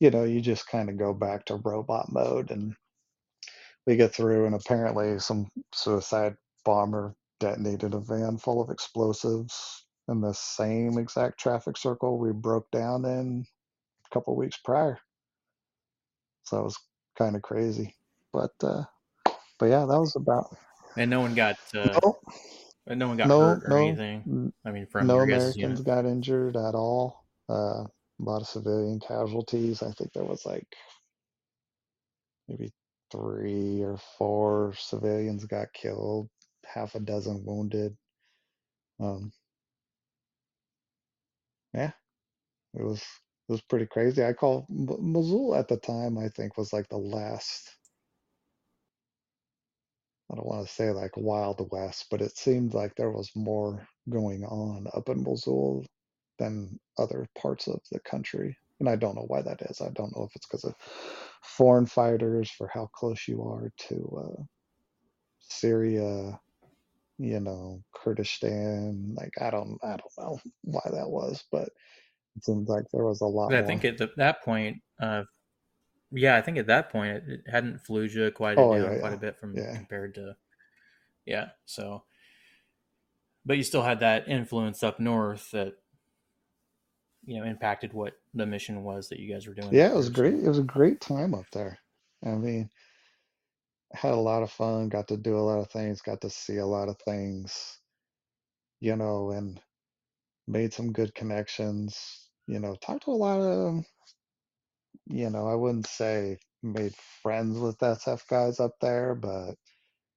[0.00, 2.74] you know, you just kind of go back to robot mode, and
[3.86, 10.20] we get through, and apparently some suicide bomber detonated a van full of explosives in
[10.20, 13.46] the same exact traffic circle we broke down in
[14.06, 14.98] a couple weeks prior.
[16.44, 16.78] So it was
[17.16, 17.94] kind of crazy.
[18.32, 18.84] But uh,
[19.58, 20.56] but yeah, that was about
[20.96, 22.18] And no one got, uh, no
[22.86, 24.52] no one got no hurt or no anything.
[24.64, 25.84] I mean, from no Americans unit.
[25.84, 27.24] got injured at all.
[27.48, 27.88] Uh, a
[28.20, 29.82] lot of civilian casualties.
[29.82, 30.66] I think there was like
[32.48, 32.72] maybe
[33.10, 36.28] three or four civilians got killed,
[36.64, 37.96] half a dozen wounded.
[39.00, 39.32] Um,
[41.72, 41.92] yeah,
[42.74, 42.98] it was
[43.48, 44.24] it was pretty crazy.
[44.24, 46.18] I call M- Mosul at the time.
[46.18, 47.70] I think was like the last.
[50.30, 53.86] I don't want to say like Wild West, but it seemed like there was more
[54.10, 55.86] going on up in Mosul
[56.38, 58.56] than other parts of the country.
[58.80, 59.80] And I don't know why that is.
[59.80, 60.74] I don't know if it's because of
[61.42, 64.42] foreign fighters for how close you are to uh,
[65.40, 66.40] Syria,
[67.18, 69.14] you know, Kurdistan.
[69.16, 71.68] Like I don't, I don't know why that was, but
[72.36, 73.62] it seems like there was a lot I more.
[73.62, 75.24] think at the, that point, uh,
[76.14, 79.10] yeah, I think at that point it, it hadn't Fallujah quieted Oh down yeah, quite
[79.10, 79.76] yeah, a bit from yeah.
[79.76, 80.36] compared to,
[81.26, 81.48] yeah.
[81.66, 82.04] So,
[83.46, 85.74] but you still had that influence up north that
[87.24, 90.10] you know impacted what the mission was that you guys were doing Yeah, it was.
[90.10, 90.34] Great.
[90.34, 91.78] It was a great time up there.
[92.24, 92.70] I mean,
[93.94, 96.58] had a lot of fun, got to do a lot of things, got to see
[96.58, 97.78] a lot of things,
[98.80, 99.60] you know, and
[100.48, 103.84] made some good connections, you know, talked to a lot of,
[105.06, 109.54] you know, I wouldn't say made friends with SF guys up there, but,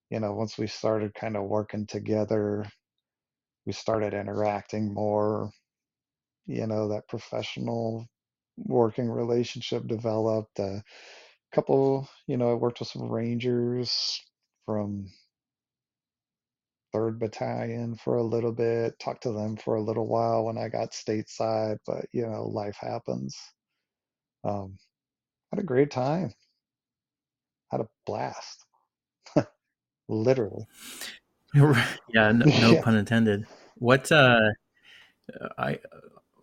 [0.10, 2.66] you know, once we started kind of working together,
[3.66, 5.52] we started interacting more,
[6.46, 8.08] you know, that professional
[8.58, 10.60] working relationship developed.
[10.60, 10.84] A
[11.54, 14.22] couple, you know, I worked with some Rangers
[14.66, 15.08] from
[16.94, 20.70] third battalion for a little bit talked to them for a little while when i
[20.70, 23.36] got stateside but you know life happens
[24.48, 24.78] um
[25.52, 26.34] had a great time
[27.72, 28.66] had a blast
[30.08, 30.66] literally
[31.54, 33.46] yeah, no, no yeah pun intended.
[33.76, 34.40] What uh,
[35.58, 35.80] I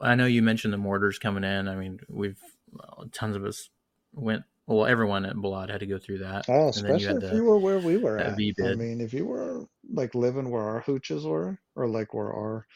[0.01, 1.69] I know you mentioned the mortars coming in.
[1.69, 2.39] I mean, we've
[2.73, 3.69] well, tons of us
[4.13, 4.45] went.
[4.67, 7.17] Well, everyone at Balad had to go through that, oh and then you especially had
[7.17, 10.49] if the you were where we were at i mean if you were like living
[10.51, 12.67] where our hooches were or like where our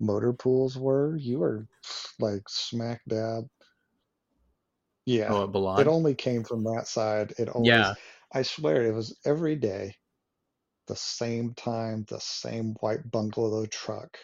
[0.00, 1.66] motor pools were you were
[2.18, 3.44] like smack dab
[5.06, 7.94] yeah Oh, at it only came from that side it always Yeah,
[8.32, 9.94] i swear it was every day
[10.86, 14.18] the same time the same white bungalow truck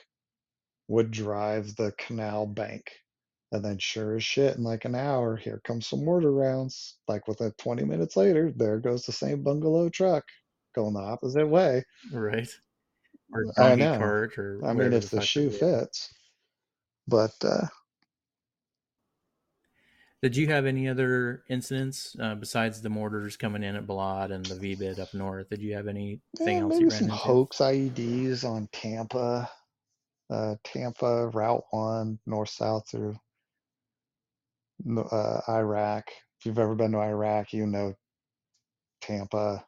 [0.88, 2.90] would drive the canal bank.
[3.52, 6.98] And then, sure as shit, in like an hour, here comes some mortar rounds.
[7.08, 10.24] Like within 20 minutes later, there goes the same bungalow truck
[10.74, 11.84] going the opposite way.
[12.12, 12.48] right.
[13.32, 13.88] Or I know.
[13.98, 16.12] cart or I mean, if the the shoe fits.
[17.06, 17.66] But uh,
[20.22, 24.44] Did you have any other incidents uh, besides the mortars coming in at Balad and
[24.44, 25.48] the VBIED up north?
[25.48, 27.16] Did you have anything yeah, else you maybe ran some into?
[27.16, 29.50] hoax IEDs on Tampa,
[30.30, 33.16] uh, Tampa Route 1, north south through
[35.10, 36.10] uh, Iraq.
[36.38, 37.94] If you've ever been to Iraq, you know
[39.00, 39.64] Tampa.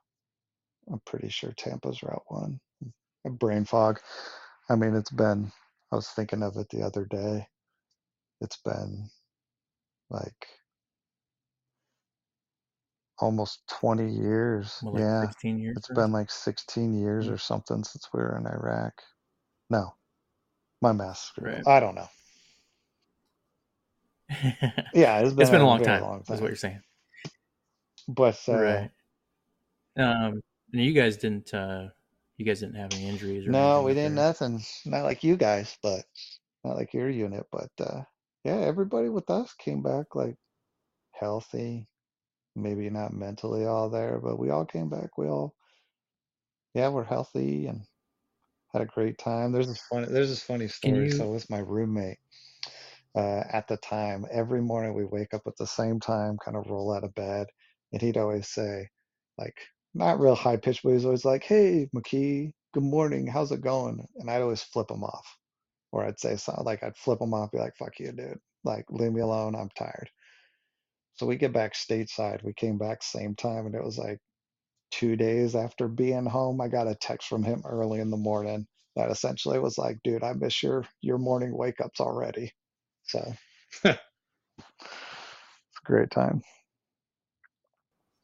[0.90, 2.60] I'm pretty sure Tampa's Route 1.
[3.26, 4.00] A brain fog.
[4.68, 5.52] I mean, it's been,
[5.92, 7.46] I was thinking of it the other day.
[8.40, 9.08] It's been
[10.12, 10.46] like
[13.18, 14.80] almost 20 years.
[14.82, 15.26] Well, like Yeah.
[15.26, 15.76] 16 years.
[15.78, 17.34] It's been like 16 years something?
[17.34, 18.92] or something since we were in Iraq.
[19.70, 19.94] No,
[20.82, 21.66] my screwed Right.
[21.66, 22.08] I don't know.
[24.94, 26.02] Yeah, it's been, it's been a a long time.
[26.02, 26.82] long Is what you're saying,
[28.08, 28.90] But uh, right?
[29.96, 31.52] Um, and you guys didn't.
[31.54, 31.88] Uh,
[32.38, 34.16] you guys didn't have any injuries or no, we up did there.
[34.16, 34.62] nothing.
[34.84, 36.04] Not like you guys, but
[36.64, 37.46] not like your unit.
[37.52, 38.02] But uh,
[38.44, 40.36] yeah, everybody with us came back like
[41.12, 41.88] healthy.
[42.54, 45.16] Maybe not mentally all there, but we all came back.
[45.16, 45.54] We all,
[46.74, 47.82] yeah, we're healthy and
[48.72, 49.52] had a great time.
[49.52, 51.06] There's this funny, there's this funny story.
[51.06, 51.10] you?
[51.10, 52.18] So with my roommate,
[53.14, 56.66] uh, at the time, every morning we wake up at the same time, kind of
[56.68, 57.46] roll out of bed,
[57.92, 58.88] and he'd always say,
[59.38, 59.56] like,
[59.94, 63.26] not real high pitched, but he's always like, "Hey, McKee, good morning.
[63.26, 65.38] How's it going?" And I'd always flip him off,
[65.92, 68.40] or I'd say something like, I'd flip them off, be like, "Fuck you, dude.
[68.64, 69.54] Like, leave me alone.
[69.54, 70.10] I'm tired."
[71.14, 72.42] So we get back stateside.
[72.42, 74.18] We came back same time, and it was like
[74.90, 76.60] two days after being home.
[76.60, 78.66] I got a text from him early in the morning
[78.96, 82.52] that essentially was like, "Dude, I miss your your morning wake ups already."
[83.04, 83.34] So
[83.84, 83.98] it's a
[85.84, 86.42] great time.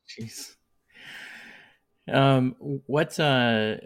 [0.08, 0.56] Jeez.
[2.10, 3.18] Um, what?
[3.20, 3.76] Uh,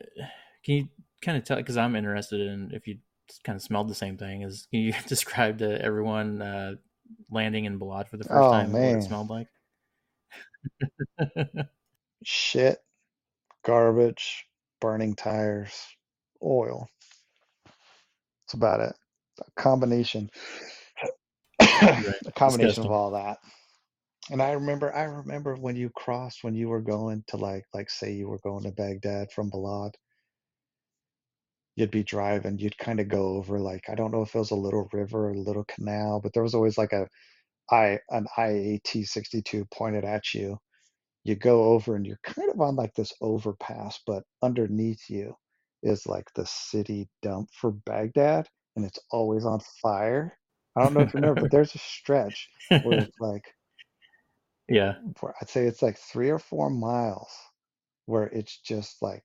[0.65, 0.89] can you
[1.21, 1.57] kind of tell?
[1.57, 2.99] Because I'm interested in if you
[3.45, 4.41] kind of smelled the same thing.
[4.43, 6.75] Can you describe to everyone uh,
[7.31, 9.49] landing in Balad for the first Oh time what it man, smelled like?
[12.25, 12.79] shit,
[13.65, 14.47] garbage,
[14.81, 15.87] burning tires,
[16.43, 16.89] oil.
[18.47, 18.95] That's about it.
[19.41, 20.31] A combination,
[21.61, 22.15] right.
[22.27, 23.39] a combination of all that.
[24.31, 27.91] And I remember, I remember when you crossed, when you were going to like, like
[27.91, 29.95] say you were going to Baghdad from Balad,
[31.77, 34.51] you'd be driving, you'd kind of go over like, I don't know if it was
[34.51, 37.09] a little river or a little canal, but there was always like a
[37.71, 40.59] I an IAT 62 pointed at you.
[41.25, 45.35] You go over and you're kind of on like this overpass, but underneath you
[45.83, 50.37] is like the city dump for Baghdad, and it's always on fire.
[50.77, 52.49] I don't know if you remember, but there's a stretch
[52.83, 53.45] where it's like,
[54.69, 54.95] yeah.
[55.41, 57.31] I'd say it's like three or four miles
[58.07, 59.25] where it's just like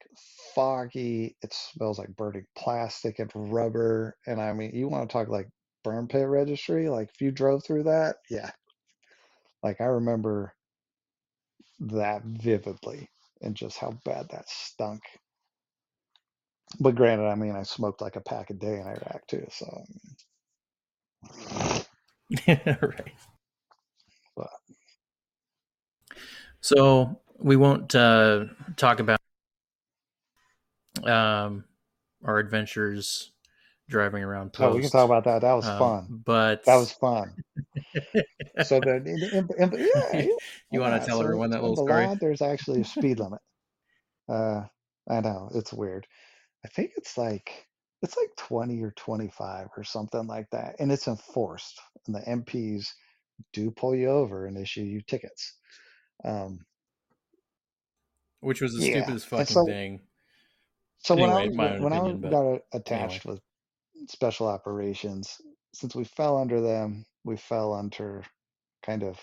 [0.55, 1.35] foggy.
[1.41, 4.15] It smells like burning plastic and rubber.
[4.25, 5.49] And I mean, you want to talk like
[5.83, 6.89] burn pit registry?
[6.89, 8.51] Like if you drove through that, yeah.
[9.63, 10.53] Like I remember
[11.79, 13.09] that vividly
[13.41, 15.01] and just how bad that stunk.
[16.79, 19.83] But granted, I mean, I smoked like a pack a day in Iraq too, so
[22.47, 23.13] right.
[24.35, 24.49] but
[26.61, 29.19] So we won't uh, talk about
[31.03, 31.63] um,
[32.23, 33.31] our adventures
[33.89, 34.55] driving around.
[34.59, 35.41] oh, we can talk about that.
[35.41, 36.23] That was um, fun.
[36.25, 37.33] but That was fun.
[38.63, 40.27] So the, the- in- in- yeah, yeah,
[40.71, 42.05] you want to tell So everyone that little story?
[42.07, 43.39] Balad, there's actually a speed limit.
[44.27, 44.63] Uh,
[45.07, 46.07] I know it's weird.
[46.65, 47.67] I think it's like
[48.01, 51.79] it's like 20 or 25 or something like that, and it's enforced.
[52.07, 52.87] And the MPs
[53.53, 55.53] do pull you over and issue you tickets.
[56.25, 56.59] Um,
[58.41, 60.01] Which was the yeah, stupidest fucking so thing.
[60.99, 62.61] so when I was my own when I opinion, but got anyway.
[62.73, 63.41] attached with
[64.09, 65.41] special operations,
[65.73, 68.23] since we fell under them, we fell under
[68.83, 69.19] kind of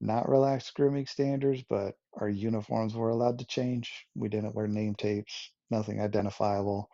[0.00, 4.06] not relaxed grooming standards, but our uniforms were allowed to change.
[4.14, 6.90] We didn't wear name tapes, nothing identifiable.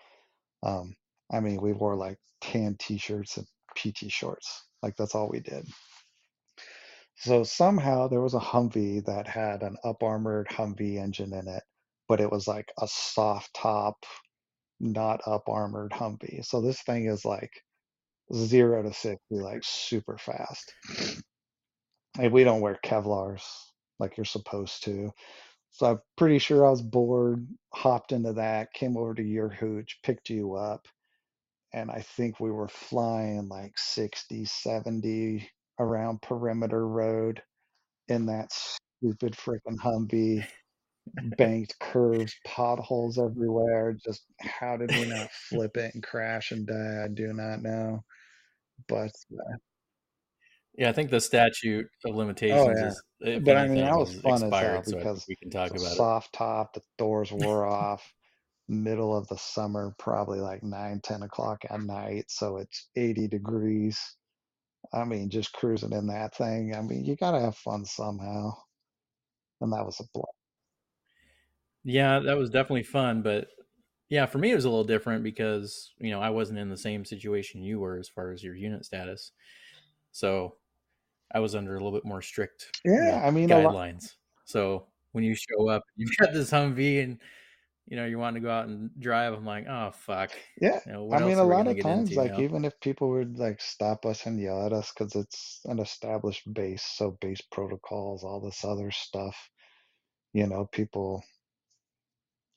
[0.63, 0.95] Um,
[1.33, 3.47] I mean, we wore like tan t-shirts and
[3.77, 4.65] PT shorts.
[4.83, 5.67] Like that's all we did.
[7.21, 11.65] So somehow there was a Humvee that had an up armored Humvee engine in it,
[12.09, 14.07] but it was like a soft top,
[14.79, 16.45] not up armored Humvee.
[16.45, 17.51] So this thing is like
[18.33, 20.73] zero to 60, like super fast.
[22.19, 23.45] And we don't wear Kevlars
[23.99, 25.11] like you're supposed to.
[25.71, 29.99] So I'm pretty sure I was bored, hopped into that, came over to your hooch,
[30.05, 30.87] picked you up,
[31.73, 37.43] and I think we were flying like 60, 70 around Perimeter Road
[38.09, 40.47] in that stupid freaking Humvee,
[41.37, 43.97] banked curves, potholes everywhere.
[44.05, 47.05] Just how did we not flip it and crash and die?
[47.05, 48.05] I do not know.
[48.89, 49.57] But uh,
[50.77, 53.97] Yeah, I think the statute of limitations oh limitations yeah, is, but I mean that
[53.97, 54.87] was fun as hell expired.
[54.87, 55.97] So because we can talk about it.
[55.97, 56.75] soft top.
[56.75, 58.13] The doors wore off.
[58.71, 62.27] Middle of the summer, probably like nine, 10 o'clock at night.
[62.29, 63.99] So it's 80 degrees.
[64.93, 66.75] I mean, just cruising in that thing.
[66.75, 68.53] I mean, you gotta have fun somehow.
[69.61, 70.33] And that was a blast.
[71.85, 73.49] Yeah, that was definitely fun, but
[74.09, 76.77] yeah, for me it was a little different because you know I wasn't in the
[76.77, 79.33] same situation you were as far as your unit status,
[80.13, 80.59] so
[81.35, 83.77] I was under a little bit more strict, you Yeah, know, I mean, a lot.
[83.99, 84.17] guidelines.
[84.47, 87.21] So when you show up, you've got this Humvee, and
[87.89, 89.35] you know you want to go out and drive.
[89.35, 92.33] I'm like, oh fuck, Yeah, you know I mean, a lot of times, into like
[92.33, 92.39] now?
[92.39, 96.53] even if people would like stop us and yell at us because it's an established
[96.53, 99.51] base, so base protocols, all this other stuff,
[100.35, 101.25] you know, people,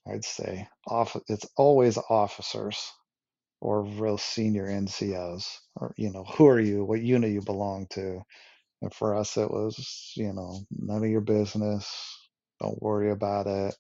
[0.07, 1.17] I'd say, off.
[1.29, 2.91] It's always officers
[3.61, 6.85] or real senior NCOs, or you know, who are you?
[6.85, 8.21] What unit you belong to?
[8.81, 11.89] And for us, it was, you know, none of your business.
[12.61, 13.75] Don't worry about it.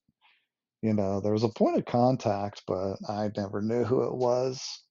[0.81, 4.83] You know, there was a point of contact, but I never knew who it was.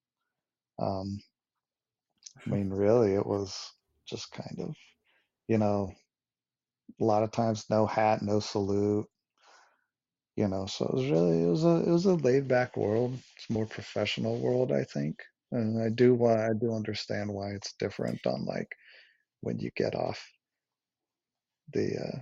[0.78, 1.20] Um,
[2.46, 3.72] I mean, really, it was
[4.08, 4.74] just kind of,
[5.48, 5.92] you know,
[7.00, 9.06] a lot of times no hat, no salute.
[10.36, 13.18] You know, so it was really, it was a, it was a laid back world.
[13.36, 15.18] It's more professional world, I think.
[15.52, 18.68] And I do why I do understand why it's different on like
[19.40, 20.24] when you get off
[21.72, 22.20] the uh,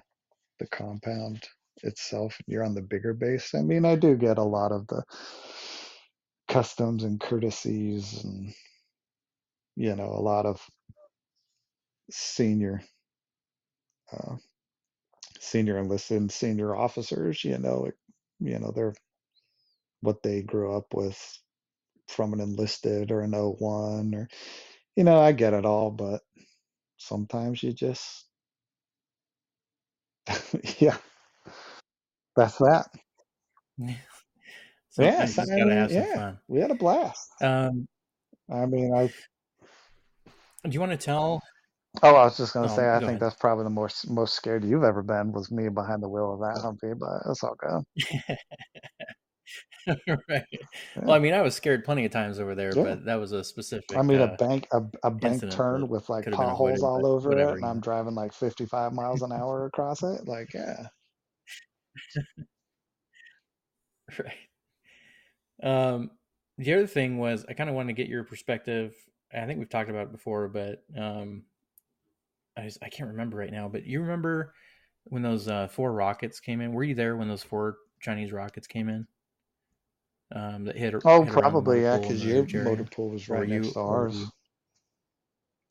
[0.59, 1.49] the compound
[1.83, 2.39] itself.
[2.47, 3.55] You're on the bigger base.
[3.55, 5.03] I mean, I do get a lot of the
[6.49, 8.53] customs and courtesies, and
[9.77, 10.61] you know, a lot of
[12.11, 12.83] senior,
[14.13, 14.37] uh,
[15.41, 17.45] senior enlisted senior officers.
[17.45, 17.91] You know,
[18.41, 18.95] you know, they're
[20.01, 21.19] what they grew up with
[22.09, 24.29] from an enlisted or an O1 or,
[24.97, 26.23] you know, I get it all, but
[26.99, 28.27] sometimes you just,
[30.79, 30.97] yeah,
[32.39, 32.87] that's that.
[34.91, 36.39] Sometimes Yes, you I just gotta mean, have some yeah, fun.
[36.49, 37.31] we had a blast.
[37.43, 37.87] Um,
[38.51, 39.09] I mean, I
[40.69, 41.41] do you want to tell?
[42.03, 43.21] Oh, I was just gonna Um, say, I go think ahead.
[43.21, 46.41] that's probably the most most scared you've ever been was me behind the wheel of
[46.41, 47.85] that Humvee, but it's all good.
[50.29, 50.45] right.
[50.97, 52.83] Yeah, Well, I mean, I was scared plenty of times over there, yeah.
[52.85, 56.09] but that was a specific I mean, a uh, bank a, a bank turn with
[56.09, 60.27] like potholes all over it, and I'm driving like 55 miles an hour across it.
[60.27, 60.89] Like, yeah,
[64.19, 64.33] Right.
[65.63, 66.11] Um,
[66.57, 68.95] the other thing was I kind of wanted to get your perspective
[69.33, 71.43] I think we've talked about it before, but um,
[72.57, 73.69] I just, I can't remember right now.
[73.69, 74.55] But you remember
[75.05, 76.73] when those uh, four rockets came in?
[76.73, 79.07] Were you there when those four Chinese rockets came in?
[80.35, 80.95] Um, that hit.
[81.05, 83.73] Oh, hit probably, yeah, because your motor pool was right next you?
[83.75, 84.27] to ours.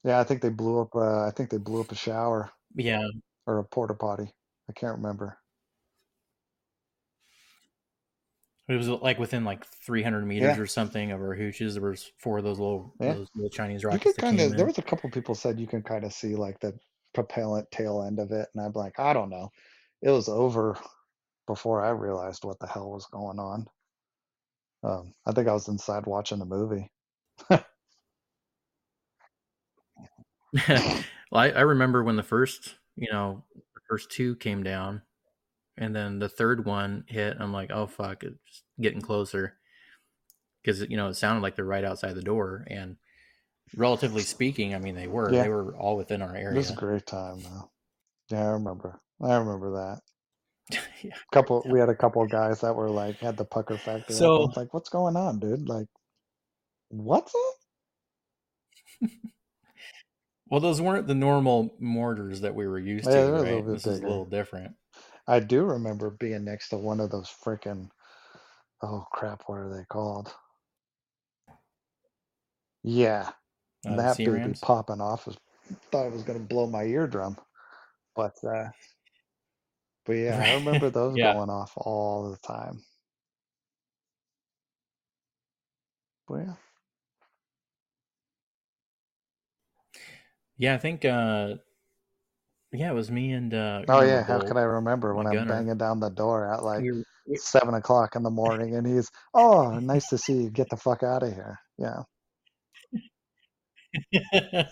[0.04, 0.96] Yeah, I think they blew up.
[0.96, 3.08] Uh, I think they blew up a shower Yeah,
[3.46, 4.32] or a porta potty.
[4.70, 5.38] I can't remember.
[8.70, 11.74] It was like within like 300 meters Yeah, or something of our hooches.
[11.74, 13.14] There was four of those little yeah.
[13.14, 14.58] those little Chinese You rockets could kind of.
[14.58, 16.78] There was a couple people said you can kind of see like the
[17.14, 19.50] propellant tail end of it, and I'm like, I don't know.
[20.02, 20.78] It was over
[21.48, 23.68] before I realized what the hell was going on.
[24.84, 26.92] Um, I think I was inside watching the movie.
[27.50, 27.62] well,
[31.34, 35.02] I, I remember when the first, you know, the first two came down,
[35.78, 37.38] and then the third one hit.
[37.40, 39.56] I'm like, oh fuck, it's getting closer
[40.64, 42.98] because you know it sounded like they're right outside the door, and
[43.76, 45.32] relatively speaking, I mean they were.
[45.32, 46.54] Yeah, They were all within our area.
[46.54, 47.70] it was a great time though.
[48.30, 49.00] Yeah, I remember.
[49.22, 50.02] I remember that.
[51.04, 51.12] yeah.
[51.32, 54.40] Couple, we had a couple of guys that were like had the pucker factor So,
[54.40, 55.68] was like, "What's going on, dude?
[55.68, 55.88] Like,
[56.90, 59.10] what's up?"
[60.50, 63.64] well, those weren't the normal mortars that we were used Yeah, to, they're a little
[63.64, 63.74] right?
[63.74, 64.74] This is a little different.
[65.28, 67.90] I do remember being next to one of those freaking.
[68.82, 69.44] Oh crap!
[69.48, 70.34] What are they called?
[72.84, 73.32] Yeah,
[73.86, 74.62] Uh, that baby C-Rams.
[74.62, 75.38] popping off was
[75.92, 77.38] thought it was gonna blow my eardrum,
[78.16, 78.70] but uh,
[80.06, 81.34] but yeah, I remember those yeah.
[81.34, 82.84] going off all the time.
[86.28, 86.56] But yeah,
[90.58, 91.56] Yeah, I think uh
[92.74, 95.48] yeah, it was me and uh oh yeah, how could I remember my when I'm
[95.48, 97.04] banging down the door at like We were
[97.36, 100.50] seven o'clock in the morning, and he's, "Oh, nice to see you.
[100.50, 102.04] Get the fuck out of here." Yeah.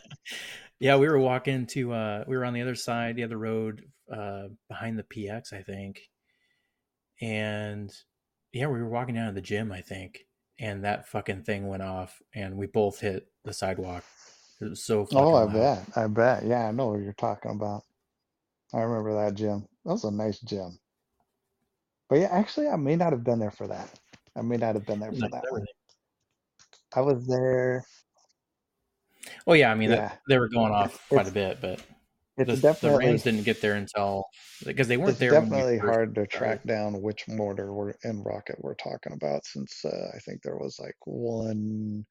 [0.79, 3.83] yeah, we were walking to uh we were on the other side, the other road,
[4.11, 6.01] uh behind the PX, I think.
[7.21, 7.93] And
[8.53, 10.25] yeah, we were walking down to the gym, I think,
[10.59, 14.03] and that fucking thing went off and we both hit the sidewalk.
[14.61, 15.53] It was so Oh, I loud.
[15.53, 15.97] bet.
[15.97, 16.45] I bet.
[16.45, 17.83] Yeah, I know what you're talking about.
[18.73, 19.67] I remember that gym.
[19.83, 20.77] That was a nice gym.
[22.09, 23.89] But yeah, actually, I may not have been there for that.
[24.35, 25.65] I may not have been there for that one.
[26.95, 27.83] I was there.
[29.47, 31.81] Oh yeah, I mean that they were going it's off quite a bit, but
[32.37, 34.25] it's the the Rams didn't get there until
[34.65, 38.57] because they weren't it's there definitely hard to track down which mortar we're in Rocket
[38.59, 42.05] we're talking about since uh, I think there was like one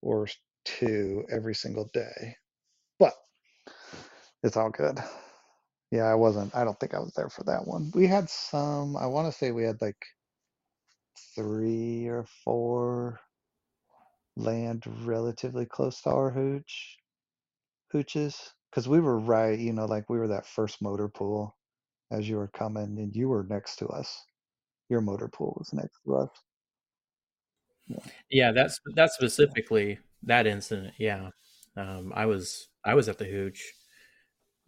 [0.00, 0.26] or
[0.64, 2.36] two every single day.
[2.98, 3.14] But
[4.42, 4.98] it's all good.
[5.90, 6.54] Yeah, I wasn't.
[6.54, 7.90] I don't think I was there for that one.
[7.94, 8.96] We had some.
[8.96, 10.02] I want to say we had like
[11.34, 13.20] three or four
[14.36, 16.98] land relatively close to our hooch
[17.92, 19.58] hooches because we were right.
[19.58, 21.56] You know, like we were that first motor pool
[22.10, 24.24] as you were coming, and you were next to us.
[24.90, 26.30] Your motor pool was next to us.
[27.86, 27.98] Yeah.
[28.30, 30.94] Yeah, that's that's specifically that incident.
[30.98, 31.30] Yeah,
[31.76, 33.72] um, I was I was at the hooch,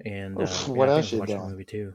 [0.05, 1.94] and Oof, uh, what yeah, I I else was watching a movie too.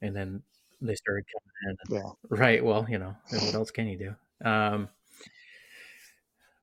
[0.00, 0.42] And then
[0.80, 1.96] they started coming in.
[1.96, 2.10] Yeah.
[2.28, 2.64] Right.
[2.64, 4.48] Well, you know, what else can you do?
[4.48, 4.88] Um,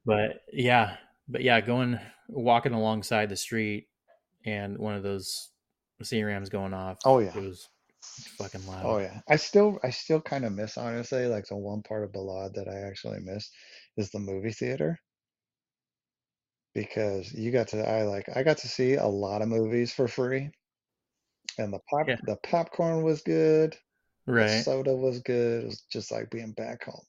[0.05, 0.97] but yeah,
[1.27, 3.87] but yeah, going walking alongside the street,
[4.45, 5.49] and one of those
[6.01, 6.97] C Rams going off.
[7.05, 7.35] Oh yeah.
[7.35, 7.69] It was
[8.37, 8.85] fucking loud.
[8.85, 9.21] Oh yeah.
[9.29, 12.67] I still I still kind of miss honestly like the one part of Balad that
[12.67, 13.49] I actually miss
[13.97, 14.99] is the movie theater
[16.73, 20.07] because you got to I like I got to see a lot of movies for
[20.07, 20.51] free
[21.57, 22.17] and the pop Yeah.
[22.25, 23.75] the popcorn was good,
[24.35, 24.63] the Right.
[24.63, 25.63] soda was good.
[25.63, 27.05] It was just like being back home.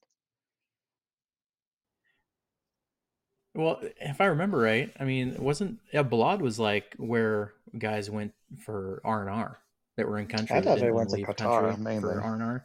[3.54, 8.08] Well, if I remember right, I mean, it wasn't yeah, Balad was like where guys
[8.08, 8.32] went
[8.64, 9.58] for R and R
[9.96, 12.02] that were in country I thought they went to to Qatar country mainly.
[12.02, 12.64] for R and R.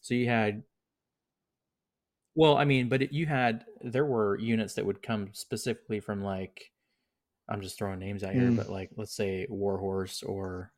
[0.00, 0.62] So you had,
[2.36, 6.22] well, I mean, but it, you had there were units that would come specifically from
[6.22, 6.72] like,
[7.48, 8.56] I'm just throwing names out here, Mm.
[8.56, 10.72] but like let's say Warhorse or,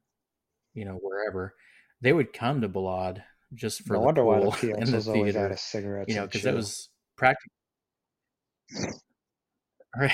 [0.75, 1.55] you know, wherever,
[2.03, 3.23] they would come to Balad
[3.55, 5.61] just for No the wonder why the PX and the was always out theater, of
[5.61, 7.53] cigarettes you know, because that was practical.
[9.97, 10.13] Right.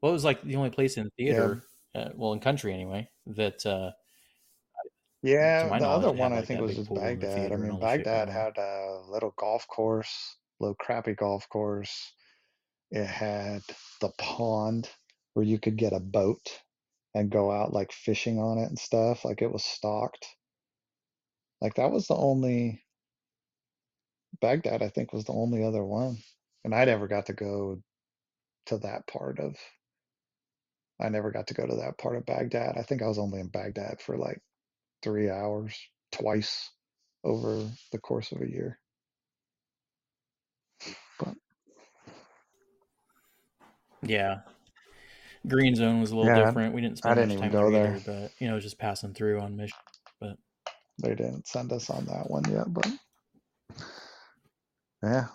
[0.00, 1.16] well, it was like the only place in Yeah.
[1.16, 1.62] theater,
[1.94, 3.90] uh, well, in country anyway, that uh,
[5.22, 7.52] Yeah, the other one had I think was just pool in the Baghdad.
[7.52, 12.12] I mean, Baghdad had a little golf course, little crappy golf course.
[12.90, 13.62] It had
[14.00, 14.88] the pond
[15.34, 16.60] where you could get a boat
[17.14, 19.24] and go out like fishing on it and stuff.
[19.24, 20.26] Like it was stocked.
[21.60, 22.82] Like that was the only
[24.40, 26.18] Baghdad, I think, was the only other one.
[26.64, 27.82] And I never got to go
[28.66, 29.56] to that part of.
[31.00, 32.76] I never got to go to that part of Baghdad.
[32.78, 34.40] I think I was only in Baghdad for like
[35.02, 35.74] three hours
[36.12, 36.70] twice
[37.24, 38.78] over the course of a year.
[41.18, 41.34] But
[44.02, 44.40] Yeah.
[45.46, 46.74] Green Zone was a little Yeah, different.
[46.74, 47.94] We didn't I spend didn't much time go there, there.
[47.96, 49.78] either, but you know, just passing through on mission.
[50.20, 50.36] But
[51.02, 52.66] they didn't send us on that one yet.
[52.68, 52.86] But
[55.02, 55.28] yeah,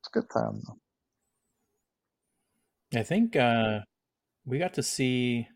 [0.00, 0.78] it's a good time though.
[2.98, 3.80] I think uh
[4.44, 5.46] we got to see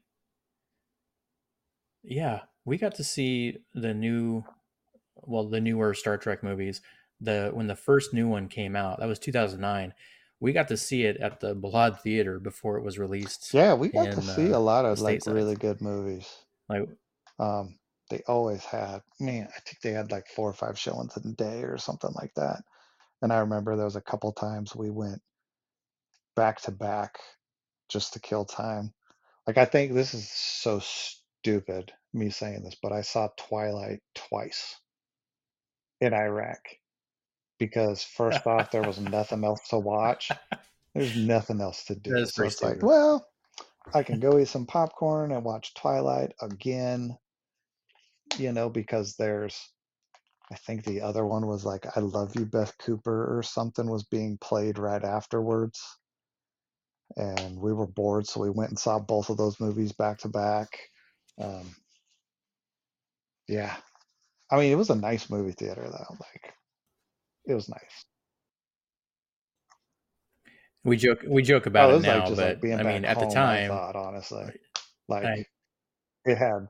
[2.04, 4.44] yeah, we got to see the new
[5.22, 6.80] well, the newer Star Trek movies.
[7.20, 9.94] The when the first new one came out, that was 2009.
[10.40, 13.52] We got to see it at the Balad Theater before it was released.
[13.52, 16.28] Yeah, we got to see uh, a lot of like really good movies.
[16.68, 16.88] Like
[17.40, 17.78] Um,
[18.10, 21.62] they always had, man, I think they had like four or five showings a day
[21.64, 22.62] or something like that.
[23.20, 25.20] And I remember there was a couple times we went
[26.36, 27.18] back to back
[27.88, 28.92] just to kill time.
[29.46, 34.76] Like I think this is so stupid me saying this, but I saw Twilight twice
[36.00, 36.60] in Iraq
[37.58, 40.30] because first off there was nothing else to watch.
[40.94, 42.24] There's nothing else to do.
[42.26, 43.26] So it's like, well,
[43.94, 47.16] I can go eat some popcorn and watch Twilight again,
[48.36, 49.68] you know, because there's,
[50.50, 54.04] I think the other one was like, I Love You, Beth Cooper, or something was
[54.04, 55.80] being played right afterwards.
[57.16, 60.28] And we were bored, so we went and saw both of those movies back to
[60.28, 60.78] back.
[61.40, 61.74] Um,
[63.48, 63.76] yeah.
[64.50, 66.16] I mean, it was a nice movie theater, though.
[66.20, 66.54] Like,
[67.46, 68.04] it was nice.
[70.84, 72.82] we joke we joke oh, about oh, it it now, like but like being I
[72.82, 74.46] mean, at the time, I thought, honestly.
[75.08, 75.44] Like, I-
[76.24, 76.68] it had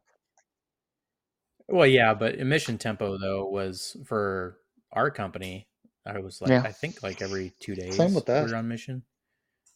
[1.69, 4.59] Well, yeah, but emission tempo though was for
[4.93, 5.67] our company.
[6.07, 6.63] I was like, Yeah.
[6.63, 8.51] I think like every two days Same with us.
[8.51, 9.03] were on mission,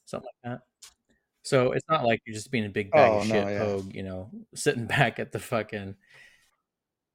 [0.06, 0.60] something like that.
[1.42, 3.58] So it's not like you're just being a big bag Oh, of no, shit yeah.
[3.58, 5.96] pogue, you know, sitting back at the fucking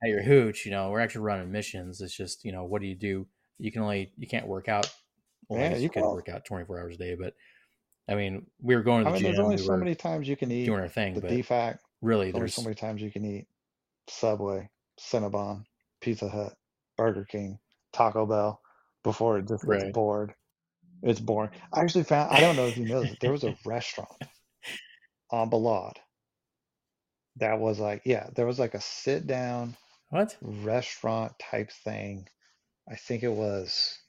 [0.03, 0.65] at your hooch.
[0.65, 2.01] You know, we're actually running missions.
[2.01, 3.27] It's just you know, what do you do?
[3.59, 4.89] You can only you can't work out.
[5.49, 6.05] Well, Yeah, you can't.
[6.11, 7.33] work out 24 hours a day, but
[8.09, 9.23] I mean, we were going to I mean, gym.
[9.23, 11.79] there's only we so many times you can eat doing our thing, the but DFAC.
[12.01, 13.47] really, There's so many times you can eat
[14.09, 14.69] Subway,
[14.99, 15.65] Cinnabon,
[16.01, 16.55] Pizza Hut,
[16.97, 17.59] Burger King,
[17.93, 18.61] Taco Bell
[19.03, 19.93] before it just gets Right.
[19.93, 20.35] bored.
[21.03, 21.51] It's boring.
[21.73, 24.11] I actually found, I don't know if you know this, there was a restaurant
[25.31, 25.97] on Balad
[27.37, 29.75] that was like, yeah, there was like a sit down
[30.09, 30.37] what?
[30.41, 32.27] restaurant type thing.
[32.89, 33.99] I think it was,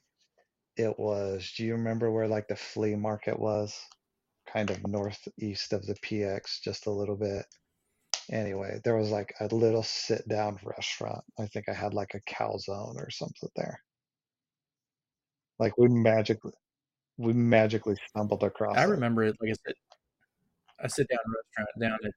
[0.77, 3.77] it was, do you remember where like the flea market was?
[4.51, 7.45] Kind of northeast of the PX, just a little bit.
[8.31, 11.23] Anyway, there was like a little sit down restaurant.
[11.39, 13.81] I think I had like a calzone or something there.
[15.59, 16.53] Like we magically,
[17.17, 18.87] we magically stumbled across I it.
[18.87, 19.75] remember it like I said,
[20.79, 22.11] a sit down restaurant down at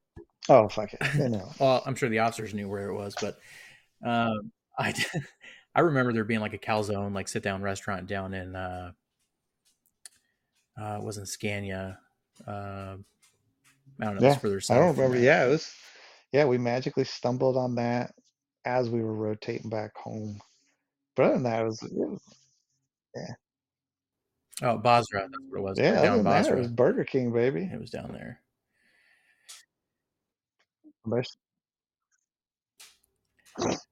[0.49, 1.01] Oh, fuck it.
[1.17, 1.51] You know.
[1.59, 3.39] well, I'm sure the officers knew where it was, but
[4.03, 4.95] um, I
[5.75, 8.93] I remember there being like a calzone, like sit down restaurant down in uh,
[10.81, 11.99] uh, it wasn't Scania.
[12.47, 12.97] Uh,
[14.01, 14.27] I don't know.
[14.29, 15.17] Yeah, further I don't remember.
[15.19, 15.23] that.
[15.23, 15.75] Yeah, it was,
[16.33, 18.13] yeah, we magically stumbled on that
[18.65, 20.41] as we were rotating back home.
[21.15, 22.21] But other than that, it was, it was
[24.63, 25.21] Oh, Basra.
[25.23, 25.79] That's what it was.
[25.79, 26.57] yeah, down than that, it Basra.
[26.59, 27.69] was Burger King, baby.
[27.73, 28.41] It was down there.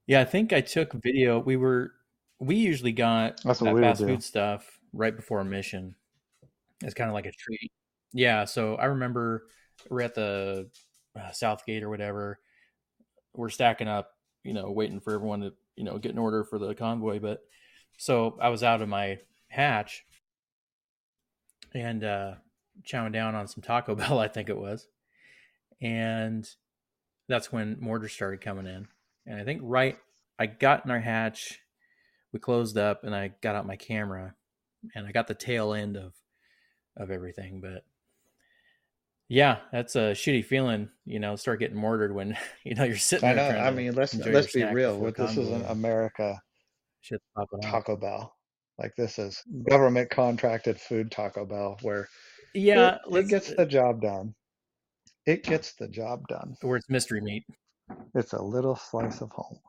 [0.07, 1.39] Yeah, I think I took video.
[1.39, 1.93] We were
[2.39, 4.07] we usually got That's that fast do.
[4.07, 5.95] food stuff right before a mission.
[6.83, 7.71] It's kind of like a treat.
[8.13, 9.45] Yeah, so I remember
[9.89, 10.69] we're at the
[11.19, 12.39] uh, South Gate or whatever.
[13.33, 14.11] We're stacking up,
[14.43, 17.19] you know, waiting for everyone to, you know, get an order for the convoy.
[17.19, 17.41] But
[17.97, 20.03] so I was out of my hatch
[21.73, 22.33] and uh,
[22.83, 24.87] chowing down on some Taco Bell, I think it was.
[25.79, 26.47] And
[27.27, 28.87] that's when mortars started coming in.
[29.25, 29.97] And I think right,
[30.39, 31.59] I got in our hatch,
[32.33, 34.33] we closed up, and I got out my camera,
[34.95, 36.13] and I got the tail end of
[36.97, 37.61] of everything.
[37.61, 37.83] But
[39.27, 41.35] yeah, that's a shitty feeling, you know.
[41.35, 43.49] Start getting mortared when you know you're sitting I know.
[43.49, 44.97] I mean, let's let's be real.
[44.97, 45.65] What this isn't.
[45.69, 46.41] America
[47.01, 47.71] Shit's popping off.
[47.71, 48.35] Taco Bell.
[48.77, 49.67] Like this is mm.
[49.69, 52.07] government contracted food Taco Bell, where
[52.53, 54.33] Yeah, it, it gets the job done.
[55.25, 56.55] It gets the job done.
[56.61, 57.43] where it's mystery meat.
[58.13, 59.59] It's a little slice of home.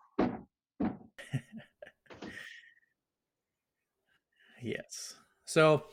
[4.60, 5.14] Yes.
[5.44, 5.84] So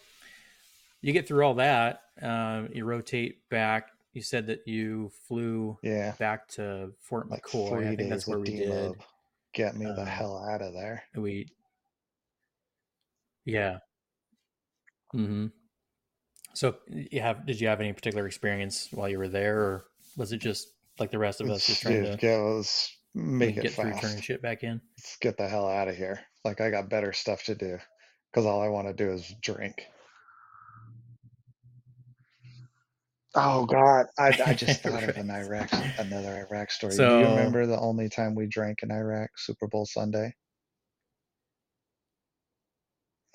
[1.01, 2.01] you get through all that.
[2.21, 3.89] Um, you rotate back.
[4.13, 7.87] You said that you flew Yeah, back to Fort like McCoy.
[7.87, 8.93] I think that's where we deload.
[8.93, 9.03] did.
[9.53, 11.03] Get me the Um, hell out of there.
[11.15, 11.47] We,
[13.45, 13.79] yeah.
[15.11, 15.47] hmm
[16.53, 19.85] So you have did you have any particular experience while you were there, or
[20.17, 20.67] was it just
[20.99, 23.93] like the rest of us, just trying Dude, to yeah, let's make it get through
[24.01, 24.81] turning shit back in?
[24.97, 26.19] Let's get the hell out of here.
[26.45, 27.77] Like I got better stuff to do
[28.31, 29.75] because all I want to do is drink.
[33.35, 35.29] Oh God, I I just thought of an.
[35.29, 35.69] Iraq,
[35.99, 36.95] another Iraq story.
[36.95, 40.33] Do you remember the only time we drank in Iraq, Super Bowl Sunday?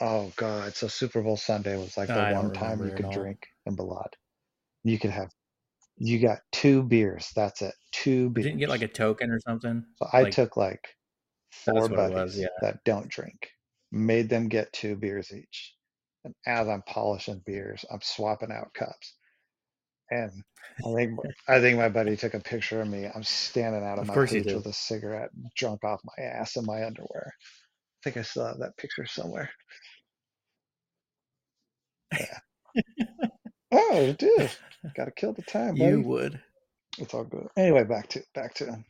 [0.01, 3.47] Oh God, so Super Bowl Sunday was like the I one time you could drink
[3.67, 4.12] in Balad.
[4.83, 5.31] You could have,
[5.97, 7.30] you got two beers.
[7.36, 9.84] That's it, two I didn't get like a token or something.
[9.97, 10.97] So I Like took like
[11.51, 12.36] four it was.
[12.36, 12.49] buddies Yeah.
[12.61, 13.51] that don't drink,
[13.92, 15.74] made them get two beers each.
[16.24, 19.14] And as I'm polishing beers, I'm swapping out cups.
[20.11, 20.30] And
[20.84, 23.07] I think I think my buddy took a picture of me.
[23.07, 24.57] I'm standing out of Of my course he hooch did.
[24.57, 27.32] with a cigarette, drunk off my ass in my underwear.
[27.36, 29.51] I think I still have that picture somewhere.
[32.18, 32.38] Yeah.
[33.70, 34.51] Oh, dude,
[34.95, 36.41] got to kill the time, You would.
[36.99, 37.49] It's all good.
[37.57, 38.85] Anyway, back to back to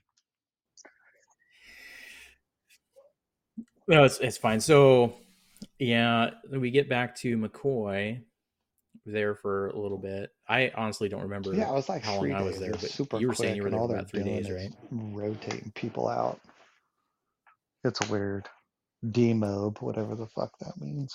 [3.86, 4.61] No, it's it's fine.
[4.61, 5.14] So
[5.78, 8.22] yeah, we get back to McCoy
[9.07, 10.30] there for a little bit.
[10.49, 11.68] I honestly don't remember yeah.
[11.68, 12.61] I was like how long three I was days.
[12.61, 13.95] there, It was but super you were saying quick, you were and there all for
[13.95, 14.70] about three days, right?
[14.90, 16.40] rotating people out.
[17.84, 18.49] It's weird.
[19.05, 21.14] Demob, whatever the fuck that means.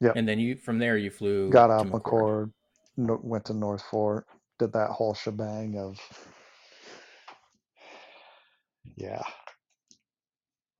[0.00, 0.16] Yep.
[0.16, 2.28] And then you from there you flew Got off McChord.
[2.28, 2.52] McChord,
[2.96, 4.26] went to North Fort,
[4.58, 5.98] did that whole shebang of,
[8.96, 9.22] yeah,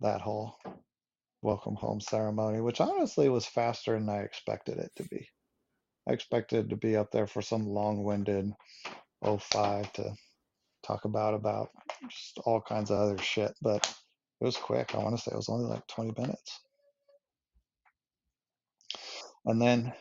[0.00, 0.56] that whole
[1.42, 5.28] welcome home ceremony, which honestly was faster than I expected it to be.
[6.08, 8.52] I expected to be up there for some long-winded
[9.24, 10.14] 05 to
[10.84, 11.70] talk about about
[12.10, 13.86] just all kinds of other shit, but
[14.40, 14.94] it was quick.
[14.94, 16.60] I want to say it was only like 20 minutes.
[19.46, 19.92] And then,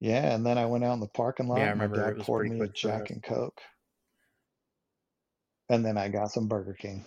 [0.00, 1.58] yeah, and then I went out in the parking lot.
[1.58, 3.60] Yeah, I My remember it dad poured me a Jack and Coke.
[5.68, 7.04] And then I got some Burger King.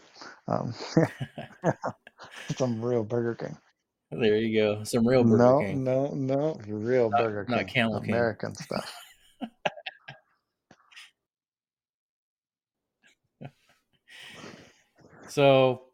[0.48, 0.74] Um,
[2.58, 3.58] some real Burger King.
[4.12, 4.84] There you go.
[4.84, 5.84] Some real Burger No, King.
[5.84, 7.68] no, no, real Not, Burger not King.
[7.68, 8.10] Camel King.
[8.10, 8.96] American stuff.
[15.30, 15.87] So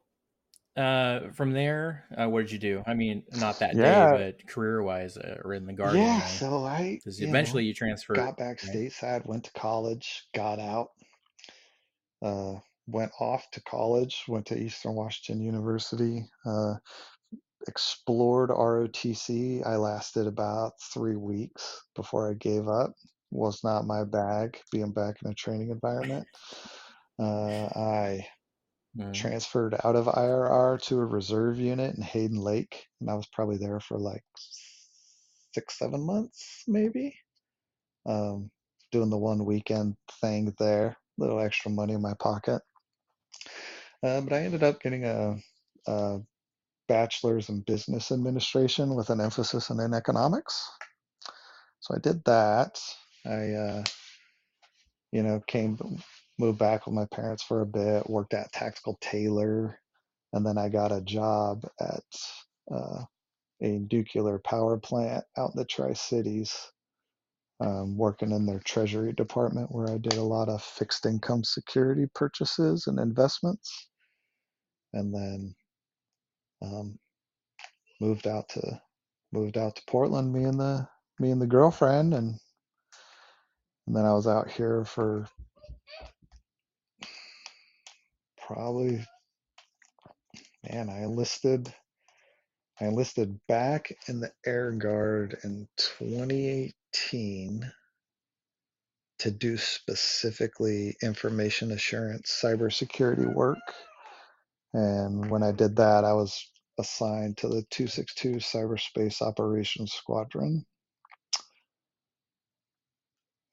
[0.76, 2.84] uh from there, uh, what did you do?
[2.86, 6.20] I mean, not that Yeah, day, but career wise, uh, or in the Guardian, yeah.
[6.20, 8.76] though, So I, because eventually know, you transferred, got back right?
[8.76, 10.90] stateside, went to college, got out,
[12.22, 12.56] uh,
[12.88, 16.76] went off to college, went to Eastern Washington University, uh,
[17.68, 19.66] explored ROTC.
[19.66, 22.94] I lasted about three weeks before I gave up.
[23.32, 26.28] Was not my bag being back in a training environment.
[27.20, 28.28] Uh, I
[28.98, 29.14] Mhm.
[29.14, 33.58] transferred out of IRR to a reserve unit in Hayden Lake, and I was probably
[33.58, 34.24] there for like
[35.54, 37.16] six, seven months, maybe.
[38.06, 38.52] Um,
[38.92, 42.62] doing the one weekend thing there, little extra money in my pocket.
[44.04, 45.38] Uh, but I ended up getting a,
[45.88, 46.20] a
[46.88, 50.70] bachelor's in business administration with an emphasis in economics.
[51.80, 52.80] So I did that.
[53.26, 53.84] I, uh,
[55.12, 55.78] you know, came,
[56.40, 59.80] moved back with my parents for a bit, worked at Tactical Tailor,
[60.34, 62.04] and then I got a job at
[62.74, 63.04] uh,
[63.62, 66.56] a nuclear power plant out in the Tri Cities,
[67.60, 72.08] um, working in their treasury department where I did a lot of fixed income security
[72.16, 73.90] purchases and investments.
[74.94, 75.56] And then
[76.62, 77.00] um,
[78.00, 78.82] moved out to
[79.32, 80.88] moved out to Portland, me and the
[81.20, 82.36] me and the girlfriend, and
[83.88, 85.28] and then I was out here for
[88.48, 89.06] probably
[90.70, 91.74] man, I enlisted
[92.82, 97.72] I enlisted back in the Air Guard in 2018
[99.20, 103.60] to do specifically information assurance cybersecurity work.
[104.74, 110.66] And when I did that, I was assigned to the 262 Cyberspace Operations Squadron.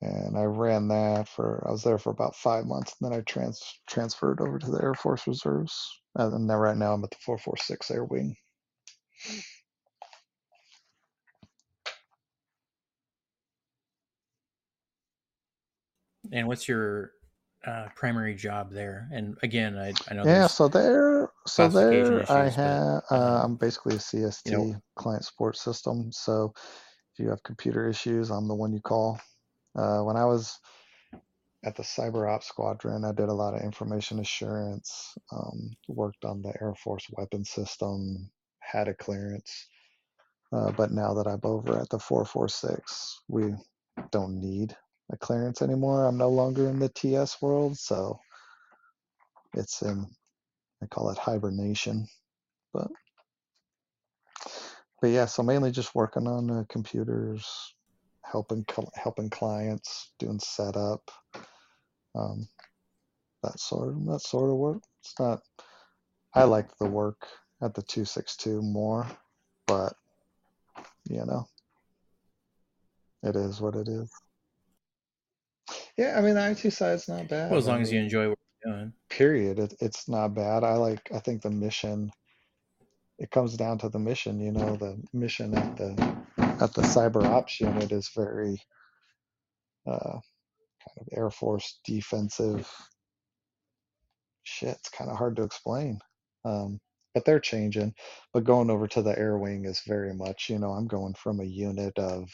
[0.03, 2.96] And I ran that for, I was there for about five months.
[3.01, 5.76] And then I trans, transferred over to the Air Force Reserves.
[6.16, 8.36] And then right now I'm at the 446 Air Wing.
[16.32, 17.12] And what's your
[17.66, 19.09] uh, primary job there?
[19.12, 23.03] And again, I, I know Yeah, so there, so classification there I issues, but have,
[23.11, 23.98] uh, um, I'm basically a
[24.44, 26.12] you know, CST client support system.
[26.12, 26.55] So
[27.14, 29.20] if you have computer issues, I'm the one you call.
[29.76, 30.58] Uh, when I was
[31.64, 36.42] at the Cyber Ops Squadron, I did a lot of information assurance, um, worked on
[36.42, 39.52] the Air Force weapon system, had a clearance,
[40.52, 43.54] Uh, but now that I'm over at the 446, we
[44.10, 44.76] don't need
[45.12, 46.06] a clearance anymore.
[46.06, 48.18] I'm no longer in the TS world, so
[49.54, 50.06] it's in
[50.82, 52.08] I call it hibernation.
[52.74, 52.88] But
[55.00, 57.74] but yeah, so mainly just working on uh, computers,
[58.30, 58.64] helping
[58.94, 61.10] helping clients, doing setup,
[62.14, 62.46] um,
[63.42, 64.82] that sort of that sort of work.
[65.02, 65.40] It's not.
[66.34, 67.26] I like the work
[67.62, 69.06] at the 262 more,
[69.66, 69.94] but
[71.08, 71.46] you know,
[73.22, 74.10] it is what it is.
[75.96, 77.50] Yeah, I mean the IT side's not bad.
[77.50, 78.92] Well, as I long as you enjoy what you're doing.
[79.08, 79.58] period.
[79.58, 80.64] It, it's not bad.
[80.64, 81.10] I like.
[81.12, 82.10] I think the mission.
[83.18, 84.40] It comes down to the mission.
[84.40, 86.19] You know, the mission at the
[86.61, 88.61] at the cyber ops unit is very
[89.86, 90.20] uh,
[90.86, 92.70] kind of Air Force defensive
[94.44, 94.76] shit.
[94.76, 96.00] It's kind of hard to explain.
[96.44, 96.80] Um,
[97.14, 97.94] but they're changing.
[98.32, 101.40] But going over to the air wing is very much, you know, I'm going from
[101.40, 102.28] a unit of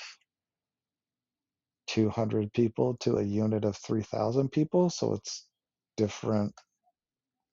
[1.88, 4.90] 200 people to a unit of 3,000 people.
[4.90, 5.46] So it's
[5.96, 6.54] different.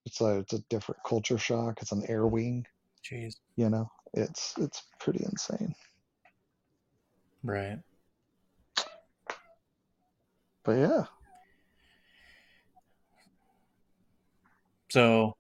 [0.05, 1.81] It's a it's a different culture shock.
[1.81, 2.65] It's an air wing.
[3.09, 3.35] Jeez.
[3.55, 5.73] You know, it's it's pretty insane.
[7.43, 7.77] Right.
[10.63, 11.03] But yeah.
[14.89, 15.35] So,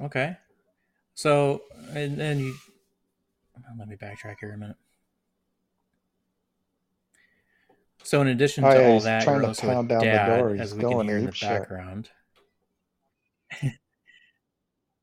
[0.00, 0.36] okay.
[1.14, 1.62] So,
[1.94, 2.54] and then you,
[3.78, 4.76] let me backtrack here a minute.
[8.02, 10.38] So, in addition Oh to yeah, all that, trying you're to also down the dad,
[10.38, 10.54] door.
[10.56, 11.48] as He's we can going hear in the shit.
[11.48, 12.10] background.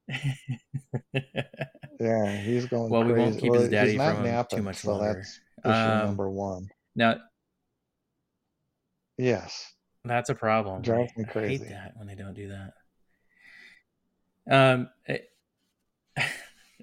[2.04, 3.41] Yeah, he's going well, we won't crazy.
[3.41, 5.14] keep Well, his daddy from him too napping, much so longer.
[5.16, 6.70] that's issue Um, number one.
[6.95, 7.16] now,
[9.18, 9.74] Yes,
[10.04, 10.82] that's a problem.
[10.82, 11.70] drives me I hate crazy.
[11.70, 12.74] that when they don't do that.
[14.51, 15.30] Um, it-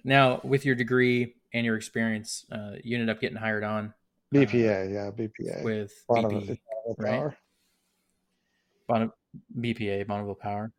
[0.04, 3.86] now, with your degree and your experience, uh, you ended up getting hired on
[4.34, 5.62] uh, BPA, yeah, BPA.
[5.64, 6.58] with Bonneville, BP,
[6.98, 7.10] right?
[7.10, 7.36] Power.
[8.88, 9.12] Bon-
[9.58, 10.72] BPA, Bonneville Power.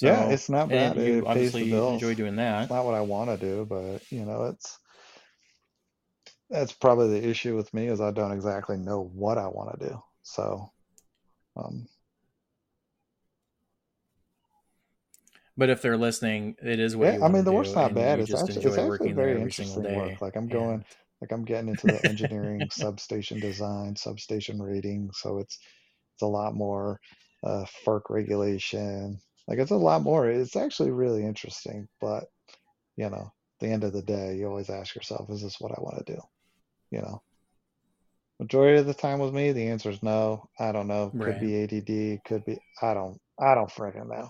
[0.00, 0.98] Yeah, it's not bad.
[0.98, 2.70] It, you it pays the obviously enjoy doing It's that.
[2.70, 4.78] not what I want to do, but you know, it's
[6.50, 9.88] that's probably the issue with me is I don't exactly know what I want to
[9.88, 10.02] do.
[10.22, 10.70] So,
[11.56, 11.88] um,
[15.56, 18.20] But if they're listening, it is what yeah, I mean, the work's not bad.
[18.20, 20.20] It's just actually it's actually working very interesting work.
[20.20, 20.84] Like I'm going, And
[21.20, 25.10] like I'm getting into the engineering, substation design, substation rating.
[25.14, 25.58] So it's
[26.14, 27.00] it's a lot more
[27.44, 29.20] uh, FERC regulation.
[29.50, 30.30] Like it's a lot more.
[30.30, 31.88] It's actually really interesting.
[32.00, 32.26] But
[32.96, 35.72] you know, at the end of the day, you always ask yourself, is this what
[35.72, 36.20] I want to do?
[36.92, 37.22] You know,
[38.38, 40.48] majority of the time with me, the answer is no.
[40.58, 41.10] I don't know.
[41.10, 42.24] Could right, be ADD.
[42.24, 42.58] Could be.
[42.80, 43.20] I don't.
[43.40, 44.28] I don't freaking know.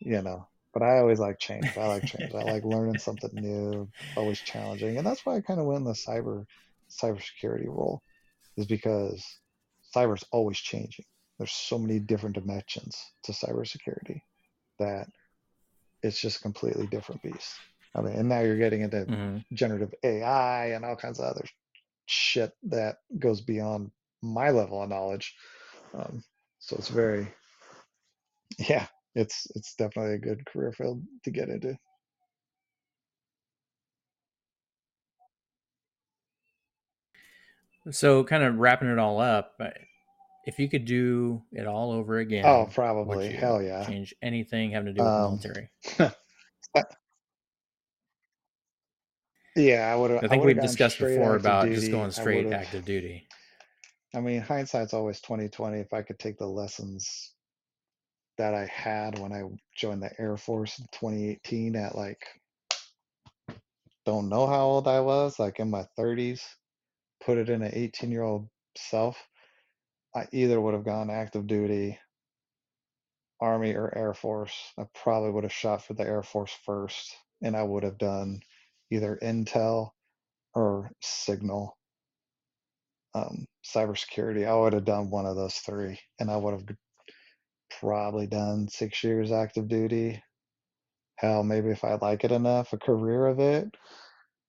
[0.00, 0.46] You know.
[0.74, 1.66] But I always like change.
[1.78, 2.34] I like change.
[2.34, 3.88] I like learning something new.
[4.14, 6.44] Always challenging, and that's why I kind of went in the cyber
[6.90, 8.02] cybersecurity role,
[8.58, 9.24] is because
[9.94, 11.06] cyber's always changing.
[11.38, 14.20] There's so many different dimensions to cybersecurity
[14.78, 15.08] that
[16.02, 17.54] it's just a completely different beast.
[17.94, 21.44] I mean, and now you're getting into hmm generative AI and all kinds of other
[22.06, 23.90] shit that goes beyond
[24.22, 25.34] my level of knowledge.
[25.94, 26.22] Um,
[26.58, 27.28] so it's very,
[28.58, 31.78] yeah, it's it's definitely a good career field to get into.
[37.90, 39.60] So, kind of wrapping it all up,
[40.48, 42.68] if you could do it all over Oh, again,
[43.04, 43.32] would probably.
[43.32, 43.82] Hell yeah.
[43.86, 45.70] change anything having to do with the Um, military?
[49.56, 52.52] yeah, I would have I I think have we've discussed before about just going straight
[52.52, 53.28] active duty.
[54.14, 55.78] I mean, hindsight's always 2020.
[55.80, 57.34] If I could take the lessons
[58.38, 59.42] that I had when I
[59.76, 62.26] joined the Air Force in 2018 at like
[64.06, 66.42] don't know how old I was, like in my 30s,
[67.24, 69.18] put it in an 18 year old self,
[70.18, 71.96] I either would have gone active duty,
[73.40, 74.72] Army, or Air Force.
[74.76, 78.40] I probably would have shot for the Air Force first, and I would have done
[78.90, 79.90] either intel
[80.54, 81.78] or signal
[83.14, 84.44] um, cybersecurity.
[84.44, 86.76] I would have done one of those three, and I would have
[87.80, 90.20] probably done six years active duty.
[91.14, 93.72] Hell, maybe if I like it enough, a career of it,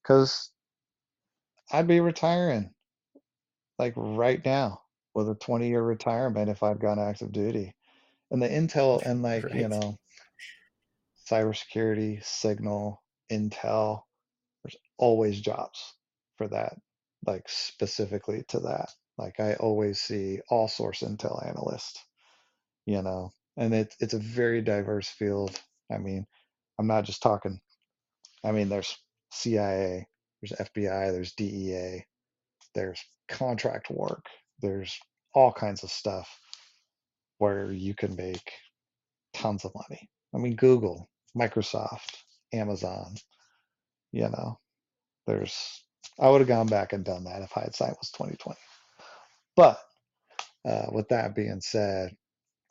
[0.01, 0.49] because
[1.72, 2.74] I'd be retiring
[3.78, 4.82] like right now
[5.20, 7.76] with a 20 year retirement if I'd gone active duty.
[8.32, 9.70] And the intel and like, you Right.
[9.70, 9.99] know,
[11.30, 14.03] cybersecurity, signal, intel,
[14.63, 15.95] there's always jobs
[16.38, 16.76] for that,
[17.28, 18.91] like specifically to that.
[19.17, 21.99] Like I always see all source intel analyst,
[22.86, 25.61] you know, and it's it's a very diverse field.
[25.91, 26.28] I mean,
[26.80, 27.61] I'm not just talking
[28.43, 28.97] I mean, there's
[29.32, 30.07] CIA,
[30.41, 32.05] there's FBI, there's DEA,
[32.76, 34.26] there's contract work,
[34.61, 34.99] there's
[35.34, 36.39] all kinds of stuff
[37.38, 38.51] where you can make
[39.34, 40.09] tons of money.
[40.34, 42.17] I mean, Google, Microsoft,
[42.53, 43.15] Amazon,
[44.11, 44.59] you know,
[45.27, 45.84] there's,
[46.19, 48.57] I would have gone back and done that if hindsight was 2020.
[49.55, 49.80] But
[50.65, 52.15] uh, with that being said,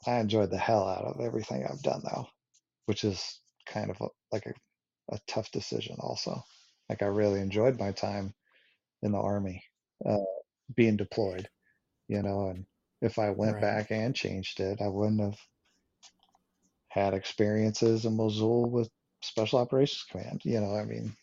[0.07, 2.27] I enjoyed the hell out of everything I've done though,
[2.87, 6.43] which is kind of a, like a, a tough decision also.
[6.89, 8.35] Like I really enjoyed my time
[9.03, 9.63] in the army,
[10.05, 10.17] uh,
[10.75, 11.49] being deployed,
[12.09, 12.67] you know, and
[13.01, 13.61] if I went Right.
[13.61, 15.39] back and changed it, I wouldn't have
[16.89, 18.91] had experiences in Mosul with
[19.23, 20.43] Special Operations Command.
[20.45, 21.15] You know, I mean,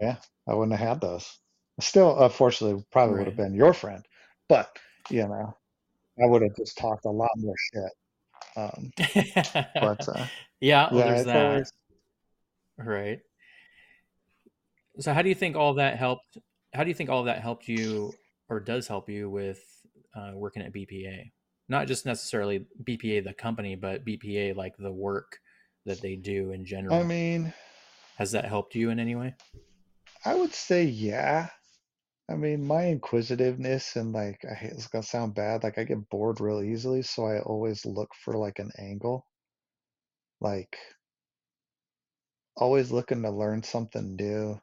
[0.00, 0.16] yeah,
[0.48, 1.38] I wouldn't have had those.
[1.80, 4.04] Still, unfortunately, probably would have been your friend,
[4.48, 4.76] but
[5.10, 5.56] you know,
[6.22, 7.92] I would have just talked a lot more shit.
[8.56, 8.92] Um,
[9.80, 10.26] but uh,
[10.60, 11.36] yeah, well, yeah, there's that.
[11.36, 11.72] always
[12.78, 13.20] Right.
[15.00, 16.38] So how do you think all that helped?
[16.74, 18.12] How do you think all that helped you
[18.48, 19.62] or does help you with
[20.14, 21.30] uh, working at BPA?
[21.68, 25.38] Not just necessarily BPA the company, but BPA like the work
[25.84, 26.94] that they do in general.
[26.94, 27.52] I mean,
[28.16, 29.34] Has that helped you in any way?
[30.24, 31.48] I would say yeah.
[32.30, 35.62] I mean, my inquisitiveness and like, I hate, it's gonna sound bad.
[35.62, 39.24] Like, I get bored real easily, so I always look for like an angle.
[40.40, 40.76] Like,
[42.56, 44.60] always looking to learn something new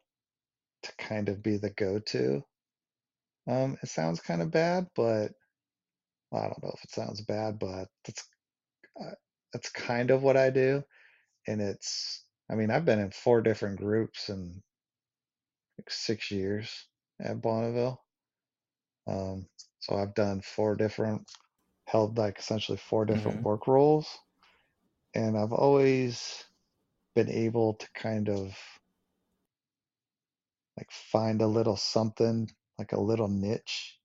[0.83, 2.43] to kind of be the go-to.
[3.47, 5.33] Um, it sounds kind of bad, but
[6.31, 8.27] well, I don't know if it sounds bad, but that's
[9.01, 9.15] uh,
[9.53, 10.83] that's kind of what I do.
[11.47, 14.63] And it's, I mean, I've been in four different groups in
[15.79, 16.87] like six years
[17.21, 18.03] at Bonneville.
[19.07, 19.47] Um,
[19.79, 21.29] so I've done four different,
[21.87, 24.07] held like essentially four different hmm work roles,
[25.15, 26.43] and I've always
[27.15, 28.57] been able to kind of
[30.77, 33.99] like find a little something, like a little niche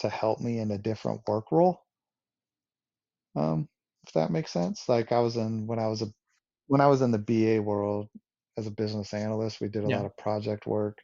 [0.00, 1.80] to help me in a different work role.
[3.34, 3.68] Um,
[4.06, 4.88] if that makes sense.
[4.88, 6.06] Like I was in when I was a
[6.68, 8.08] when I was in the BA world
[8.58, 9.90] as a business analyst, we did a Yeah.
[9.90, 10.98] lot of project work.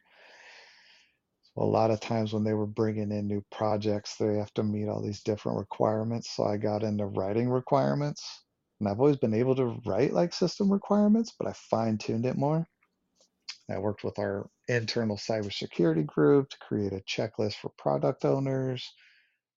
[1.41, 4.63] So a lot of times when they were bringing in new projects, they have to
[4.63, 6.31] meet all these different requirements.
[6.35, 8.45] So I got into writing requirements,
[8.79, 12.67] and I've always been able to write like system requirements, but I fine-tuned it more.
[13.69, 18.91] I worked with our internal cybersecurity group to create a checklist for product owners,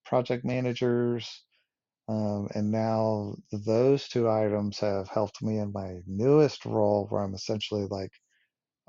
[0.05, 1.43] project managers,
[2.09, 7.33] um, and now those two items have helped me in my newest role where I'm
[7.33, 8.11] essentially like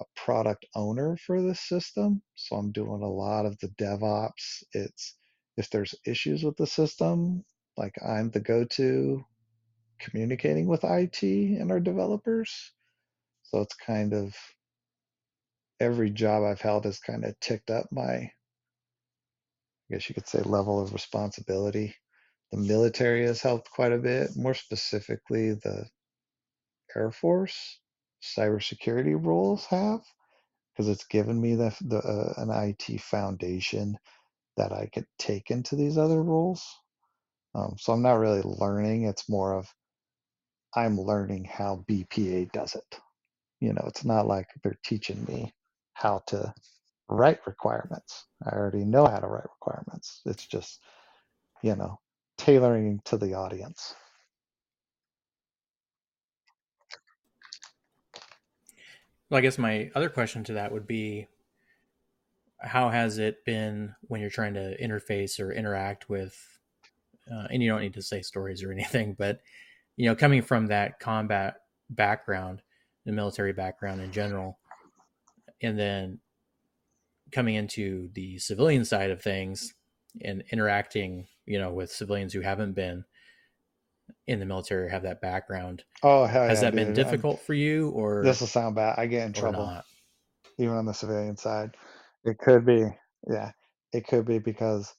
[0.01, 2.23] a product owner for this system.
[2.37, 4.63] So I'm doing a lot of the DevOps.
[4.73, 5.17] It's
[5.57, 7.45] if there's issues with the system,
[7.77, 9.25] like I'm the go-to
[9.99, 12.73] communicating with IT and our developers.
[13.43, 14.37] So it's kind of
[15.81, 18.33] every job I've held has kind of ticked up my, I
[19.91, 21.95] guess you could say, level of responsibility.
[22.53, 25.87] The military has helped quite a bit, more specifically, the
[26.97, 27.81] Air Force
[28.23, 30.01] cybersecurity roles have,
[30.73, 33.99] because it's given me the, the uh, an IT foundation
[34.57, 36.65] that I could take into these other roles.
[37.55, 39.69] Um, so I'm not really learning; it's more of
[40.75, 43.01] I'm learning how BPA does it.
[43.61, 45.53] You know, it's not like they're teaching me
[45.99, 46.55] how to
[47.09, 48.27] write requirements.
[48.47, 50.21] I already know how to write requirements.
[50.27, 50.81] It's just,
[51.63, 51.99] you know,
[52.37, 53.97] tailoring to the audience.
[59.29, 61.27] Well, I guess my other question to that would be
[62.61, 66.37] how has it been when you're trying to interface or interact with
[67.31, 69.41] uh, and you don't need to say stories or anything but
[69.97, 71.59] you know coming from that combat
[71.91, 72.63] background
[73.07, 74.58] the military background in general
[75.63, 76.21] and then
[77.33, 79.75] coming into the civilian side of things
[80.23, 83.05] and interacting you know with civilians who haven't been
[84.27, 86.99] in the military or have that background Oh, hell has yeah, that been dude.
[86.99, 88.99] I'm, difficult for you or this will sound bad.
[88.99, 89.85] I get in trouble not
[90.59, 91.77] even on the civilian side.
[92.25, 92.85] It could be,
[93.31, 93.53] yeah,
[93.93, 94.93] it could be because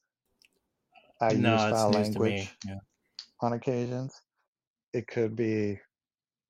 [1.21, 2.75] I use no it's foul news to me language yeah
[3.41, 4.21] on occasions.
[4.93, 5.79] It could be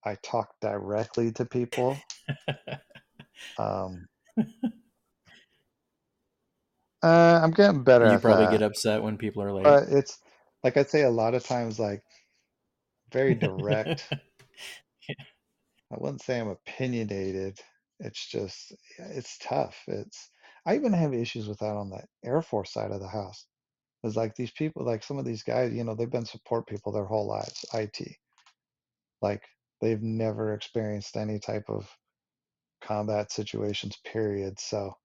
[0.06, 1.98] I talk directly to people.
[3.58, 4.08] Um,
[7.04, 8.52] uh, I'm getting better you probably that.
[8.52, 10.20] get upset when people are late But it's
[10.64, 12.04] like I'd say a lot of times, like
[13.12, 14.08] very direct.
[15.92, 17.60] I wouldn't say I'm opinionated.
[18.00, 19.76] It's just, it's tough.
[19.88, 20.30] It's,
[20.66, 23.46] I even have issues with that on the Air Force side of the house.
[24.04, 26.92] It's like these people, like some of these guys, you know, they've been support people
[26.92, 28.00] their whole lives, IT.
[29.22, 29.44] Like
[29.82, 31.90] they've never experienced any type of
[32.90, 34.60] combat situations, period.
[34.60, 34.96] So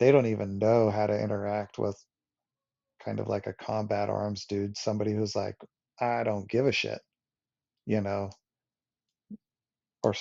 [0.00, 1.96] they don't even know how to interact with
[3.04, 5.56] kind of like a combat arms dude, somebody who's like,
[6.00, 7.00] I don't give a shit,
[7.86, 8.30] you know,
[10.04, 10.14] or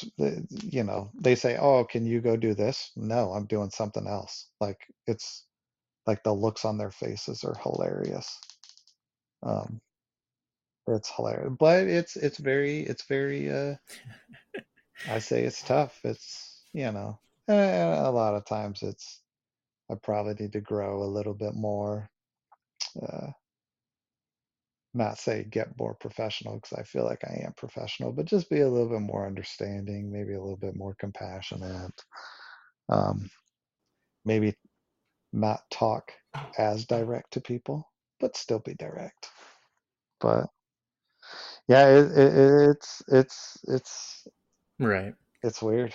[0.49, 4.47] you know, they say, "Oh, can you go do this?" No, I'm doing something else.
[4.61, 5.45] Like it's
[6.07, 8.39] like the looks on their faces are hilarious.
[9.43, 9.81] Um,
[10.87, 13.51] it's hilarious, but it's it's very it's very.
[13.51, 13.75] uh
[15.07, 15.99] I say it's tough.
[16.03, 19.21] It's you know, a lot of times it's
[19.91, 22.09] I probably need to grow a little bit more.
[23.01, 23.31] Uh,
[24.93, 28.61] not say get more professional because I feel like I am professional, but just be
[28.61, 31.93] a little bit more understanding, maybe a little bit more compassionate.
[32.89, 33.29] Um,
[34.25, 34.55] maybe
[35.31, 36.11] not talk
[36.57, 37.87] as direct to people,
[38.19, 39.29] but still be direct.
[40.19, 40.47] But
[41.67, 44.27] yeah, it, it, it's it's it's
[44.79, 45.13] right.
[45.43, 45.93] It's weird.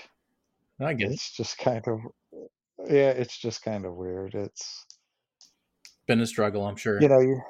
[0.80, 1.42] I get it's it.
[1.42, 2.00] just kind of
[2.88, 4.34] yeah, it's just kind of weird.
[4.34, 4.86] It's
[6.06, 7.00] been a struggle, I'm sure.
[7.00, 7.40] You know, you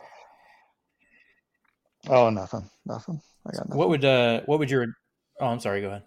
[2.08, 3.20] Oh, nothing, nothing.
[3.46, 3.78] I got nothing.
[3.78, 4.86] What would uh, what would your?
[5.40, 5.80] Oh, I'm sorry.
[5.80, 6.02] Go ahead.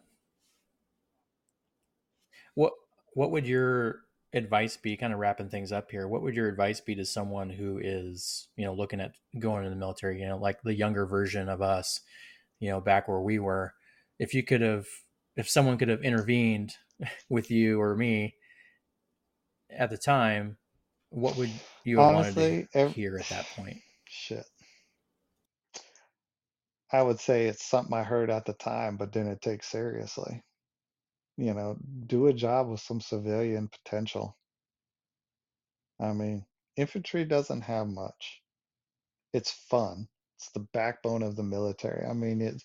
[2.56, 2.74] What
[3.14, 4.02] What would your
[4.34, 4.96] advice be?
[4.96, 6.08] Kind of wrapping things up here.
[6.08, 9.72] What would your advice be to someone who is, you know, looking at going in
[9.72, 10.22] the military?
[10.22, 12.02] You know, like the younger version of us,
[12.60, 13.74] you know, back where we were.
[14.20, 14.86] If you could have,
[15.36, 16.74] if someone could have intervened
[17.30, 18.36] with you or me
[19.70, 20.58] at the time,
[21.10, 21.50] what would
[21.84, 23.78] you have Honestly, wanted to hear at that point?
[24.06, 24.46] Shit.
[26.92, 30.42] I would say it's something I heard at the time, but didn't take seriously.
[31.38, 31.78] You know,
[32.08, 34.38] do a job with some civilian potential.
[36.00, 36.46] I mean,
[36.76, 38.42] infantry doesn't have much.
[39.34, 40.08] It's fun.
[40.38, 42.06] It's the backbone of the military.
[42.08, 42.64] I mean, it's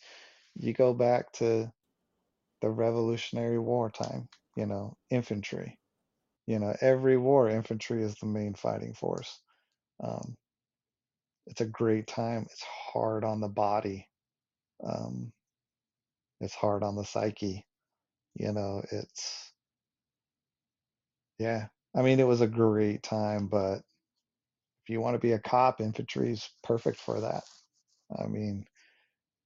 [0.55, 1.72] you go back to
[2.62, 5.78] the Revolutionary War time, you know, infantry.
[6.46, 9.40] You know, every war, infantry is the main fighting force.
[10.02, 10.36] Um,
[11.46, 12.46] it's a great time.
[12.50, 14.08] It's hard on the body
[14.84, 15.32] um,
[16.40, 17.64] it's hard on the psyche
[18.34, 19.52] you know it's
[21.38, 23.76] yeah i mean it was a great time but
[24.82, 27.44] if you want to be a cop infantry is perfect for that
[28.18, 28.64] i mean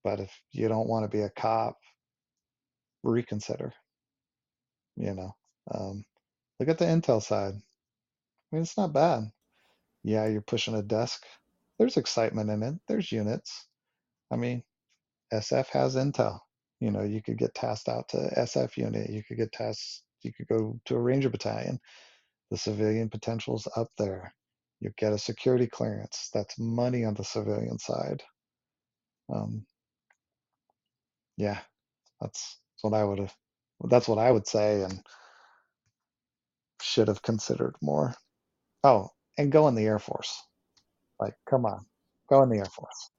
[0.05, 1.77] but if you don't want to be a cop
[3.11, 3.73] reconsider
[4.97, 5.33] you know
[5.75, 6.05] um,
[6.61, 9.25] look at the intel side i mean it's not bad
[10.05, 11.25] yeah you're pushing a desk
[11.79, 13.67] there's excitement in it there's units
[14.33, 14.63] i mean
[15.33, 16.39] SF has intel.
[16.81, 19.11] You know, you could get tasked out to SF unit.
[19.11, 20.03] You could get tasked.
[20.23, 21.79] You could go to a Ranger battalion.
[22.51, 24.33] The civilian potential's up there.
[24.81, 26.31] You get a security clearance.
[26.35, 28.23] That's money on the civilian side.
[29.33, 29.67] Um,
[31.37, 31.61] yeah,
[32.21, 33.35] that's, that's what I would have.
[33.89, 35.01] That's what I would say, and
[36.83, 38.15] should have considered more.
[38.85, 40.43] Oh, and go in the Air Force.
[41.21, 41.87] Like, come on,
[42.31, 43.11] go in the Air Force.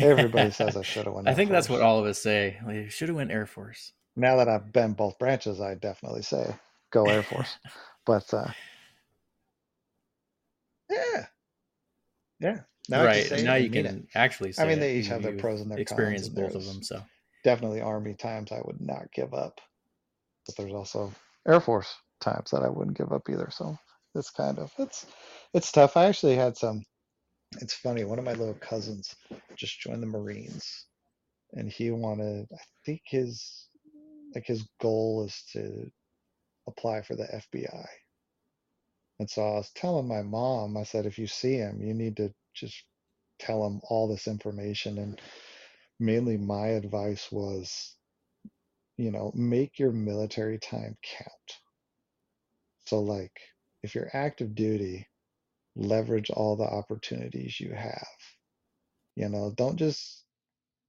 [0.00, 1.28] Everybody says I should have went.
[1.28, 1.52] I think Force.
[1.52, 2.58] that's what all of us say.
[2.66, 3.92] Like, should have went Air Force.
[4.16, 6.56] Now that I've been both branches, I definitely say
[6.92, 7.58] go Air Force.
[8.06, 8.52] but uh,
[10.90, 11.26] yeah,
[12.40, 12.60] yeah.
[12.88, 14.04] Now right now, you can it.
[14.14, 14.52] actually.
[14.58, 16.34] I mean, they each have their pros and their experience cons.
[16.34, 16.82] both of them.
[16.82, 17.02] So
[17.44, 19.60] definitely Army times I would not give up,
[20.46, 21.12] but there's also
[21.46, 23.48] Air Force times that I wouldn't give up either.
[23.50, 23.78] So
[24.14, 25.06] it's kind of it's
[25.54, 25.96] it's tough.
[25.96, 26.82] I actually had some
[27.60, 28.04] it's funny.
[28.04, 29.14] One of my little cousins
[29.56, 30.86] just joined the Marines,
[31.52, 32.46] and he wanted.
[32.52, 33.68] I think his
[34.34, 35.90] like his goal is to
[36.68, 37.86] apply for the FBI.
[39.18, 42.16] And so I was telling my mom, I said, if you see him, you need
[42.16, 42.84] to just
[43.38, 44.98] tell them all this information.
[44.98, 45.20] And
[45.98, 47.96] mainly my advice was,
[48.96, 51.58] you know, make your military time count.
[52.86, 53.32] So, like,
[53.82, 55.06] if you're active duty,
[55.76, 58.08] leverage all the opportunities you have.
[59.16, 60.24] You know, don't just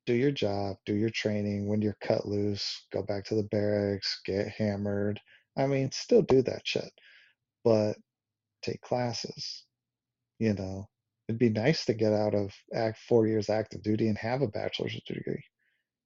[0.06, 1.68] do your job, do your training.
[1.68, 5.20] When you're cut loose, go back to the barracks, get hammered.
[5.58, 6.92] I mean, still do that shit,
[7.64, 7.98] but
[8.64, 9.66] take classes.
[10.40, 10.90] You know,
[11.32, 14.48] it'd be nice to get out of act four years active duty and have a
[14.48, 15.44] bachelor's degree.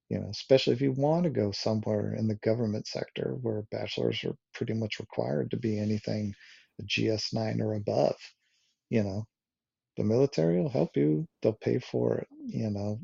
[0.10, 4.24] You know, especially if you want to go somewhere in the government sector where bachelors
[4.24, 6.36] are pretty much required to be anything
[6.80, 8.16] a GS9 or above
[8.90, 9.28] you know,
[9.98, 11.28] the military will help you.
[11.42, 12.28] They'll pay for it.
[12.46, 13.00] You know,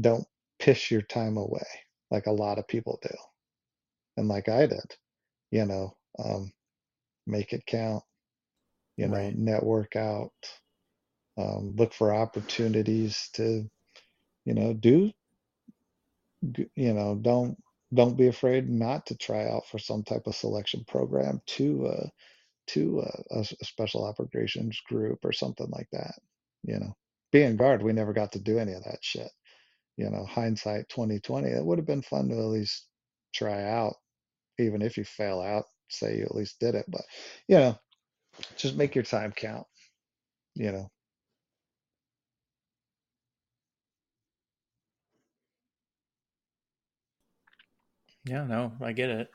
[0.00, 0.26] don't
[0.58, 1.66] piss your time away
[2.10, 3.14] like a lot of people do.
[4.16, 4.94] And like I did,
[5.50, 6.52] you know, um,
[7.26, 8.02] make it count,
[8.96, 9.36] you know, right.
[9.36, 10.32] network out,
[11.38, 13.68] um, look for opportunities to,
[14.44, 15.12] you know, do,
[16.42, 17.56] you know, don't
[17.94, 22.06] don't be afraid not to try out for some type of selection program to uh,
[22.68, 26.14] to uh, a, a special operations group or something like that.
[26.64, 26.96] You know,
[27.32, 29.30] being guard, we never got to do any of that shit.
[29.96, 32.86] You know, hindsight 2020, it would have been fun to at least
[33.34, 33.94] try out,
[34.58, 35.64] even if you fail out.
[35.88, 37.02] Say you at least did it, but
[37.48, 37.78] you know,
[38.56, 39.66] just make your time count.
[40.54, 40.90] You know,
[48.26, 49.30] Yeah, no, I get it.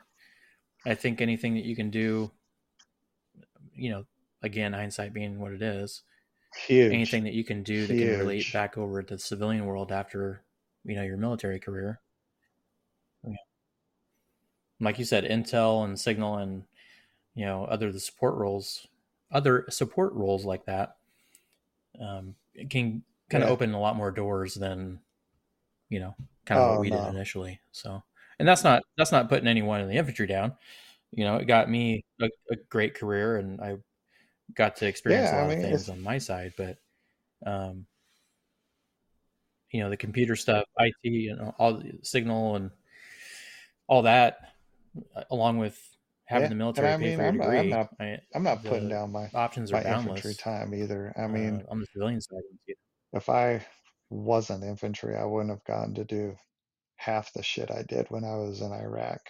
[0.85, 2.31] I think anything that you can do,
[3.73, 4.05] you know,
[4.41, 6.03] again, hindsight being what it is,
[6.67, 6.91] huge.
[6.91, 10.43] anything that you can do that can relate back over to the civilian world after,
[10.83, 12.01] you know, your military career.
[13.25, 13.35] Yeah.
[14.79, 16.63] Like you said, intel and signal and,
[17.35, 18.87] you know, other the support roles,
[19.31, 20.97] other support roles like that,
[22.01, 24.99] um, it can kind of open a lot more doors than,
[25.89, 26.15] you know,
[26.45, 27.61] kind of what Oh we did initially.
[27.71, 28.03] So,
[28.41, 30.53] and that's not that's not putting anyone in the infantry down.
[31.11, 33.77] You know, it got me a, a great career, and I
[34.55, 36.53] got to experience a Yeah, I lot of things it's on my side.
[36.57, 36.77] But
[37.45, 37.85] um,
[39.71, 42.71] you know, the computer stuff, IT, you know, all the signal and
[43.87, 44.55] all that,
[45.15, 45.79] uh, along with
[46.25, 48.89] having yeah, the and military I mean, I'm I'm degree, not I, I'm not putting
[48.89, 51.13] down my options my infantry time either.
[51.15, 52.41] I uh, mean, on the civilian side.
[53.13, 53.63] if I
[54.09, 56.35] wasn't infantry, I wouldn't have gotten to do
[57.01, 59.21] half the shit I did when I was in Iraq.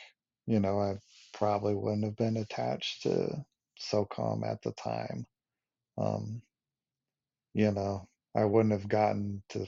[0.48, 0.96] You know, I
[1.34, 3.46] probably wouldn't have been attached to
[3.82, 5.28] SOCOM at the time.
[5.98, 6.44] Um,
[7.54, 9.68] you know, I wouldn't have gotten to,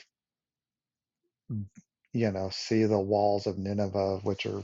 [2.14, 4.64] you know, see the walls of Nineveh, which are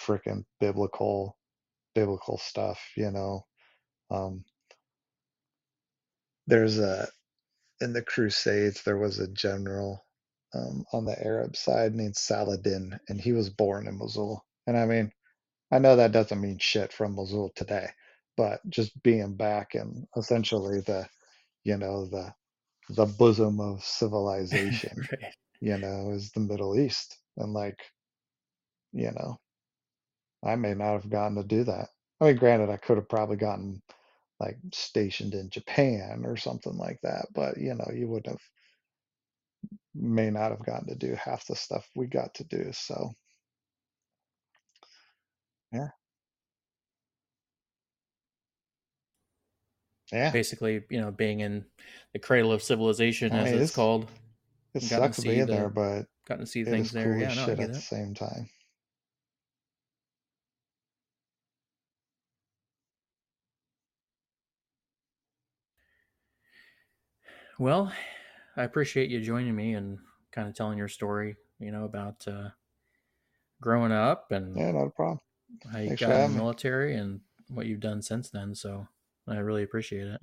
[0.00, 1.36] freaking biblical,
[1.94, 3.46] biblical stuff, you know.
[4.10, 4.44] Um,
[6.46, 7.08] there's a,
[7.80, 10.04] in the Crusades, there was a general
[10.54, 14.44] um, on the Arab side named Saladin, and he was born in Mosul.
[14.66, 15.10] And I mean,
[15.70, 17.88] I know that doesn't mean shit from Mosul today,
[18.36, 21.08] but just being back in essentially the,
[21.64, 22.32] you know, the
[22.90, 25.32] the bosom of civilization, right.
[25.60, 27.18] you know, is the Middle East.
[27.36, 27.78] And like,
[28.92, 29.38] you know,
[30.44, 31.88] I may not have gotten to do that.
[32.20, 33.82] I mean, granted, I could have probably gotten
[34.40, 38.42] like stationed in Japan or something like that, but you know, you wouldn't have
[39.94, 42.70] may not have gotten to do half the stuff we got to do.
[42.72, 43.12] So
[45.72, 45.88] yeah,
[50.12, 50.30] yeah.
[50.32, 51.64] Basically, you know, being in
[52.12, 54.10] the cradle of civilization, I as it's it's called,
[54.74, 57.12] it sucks being there, but gotten to see things there.
[57.12, 58.50] cool Yeah, no, shit at the same time.
[67.58, 67.92] Well,
[68.56, 69.98] I appreciate you joining me and
[70.32, 72.50] kind of telling your story, you know, about uh,
[73.60, 75.20] growing up and Yeah, not a problem.
[75.70, 76.40] how you Thanks got in the me.
[76.42, 78.54] military and what you've done since then.
[78.54, 78.88] So
[79.26, 80.20] I really appreciate it.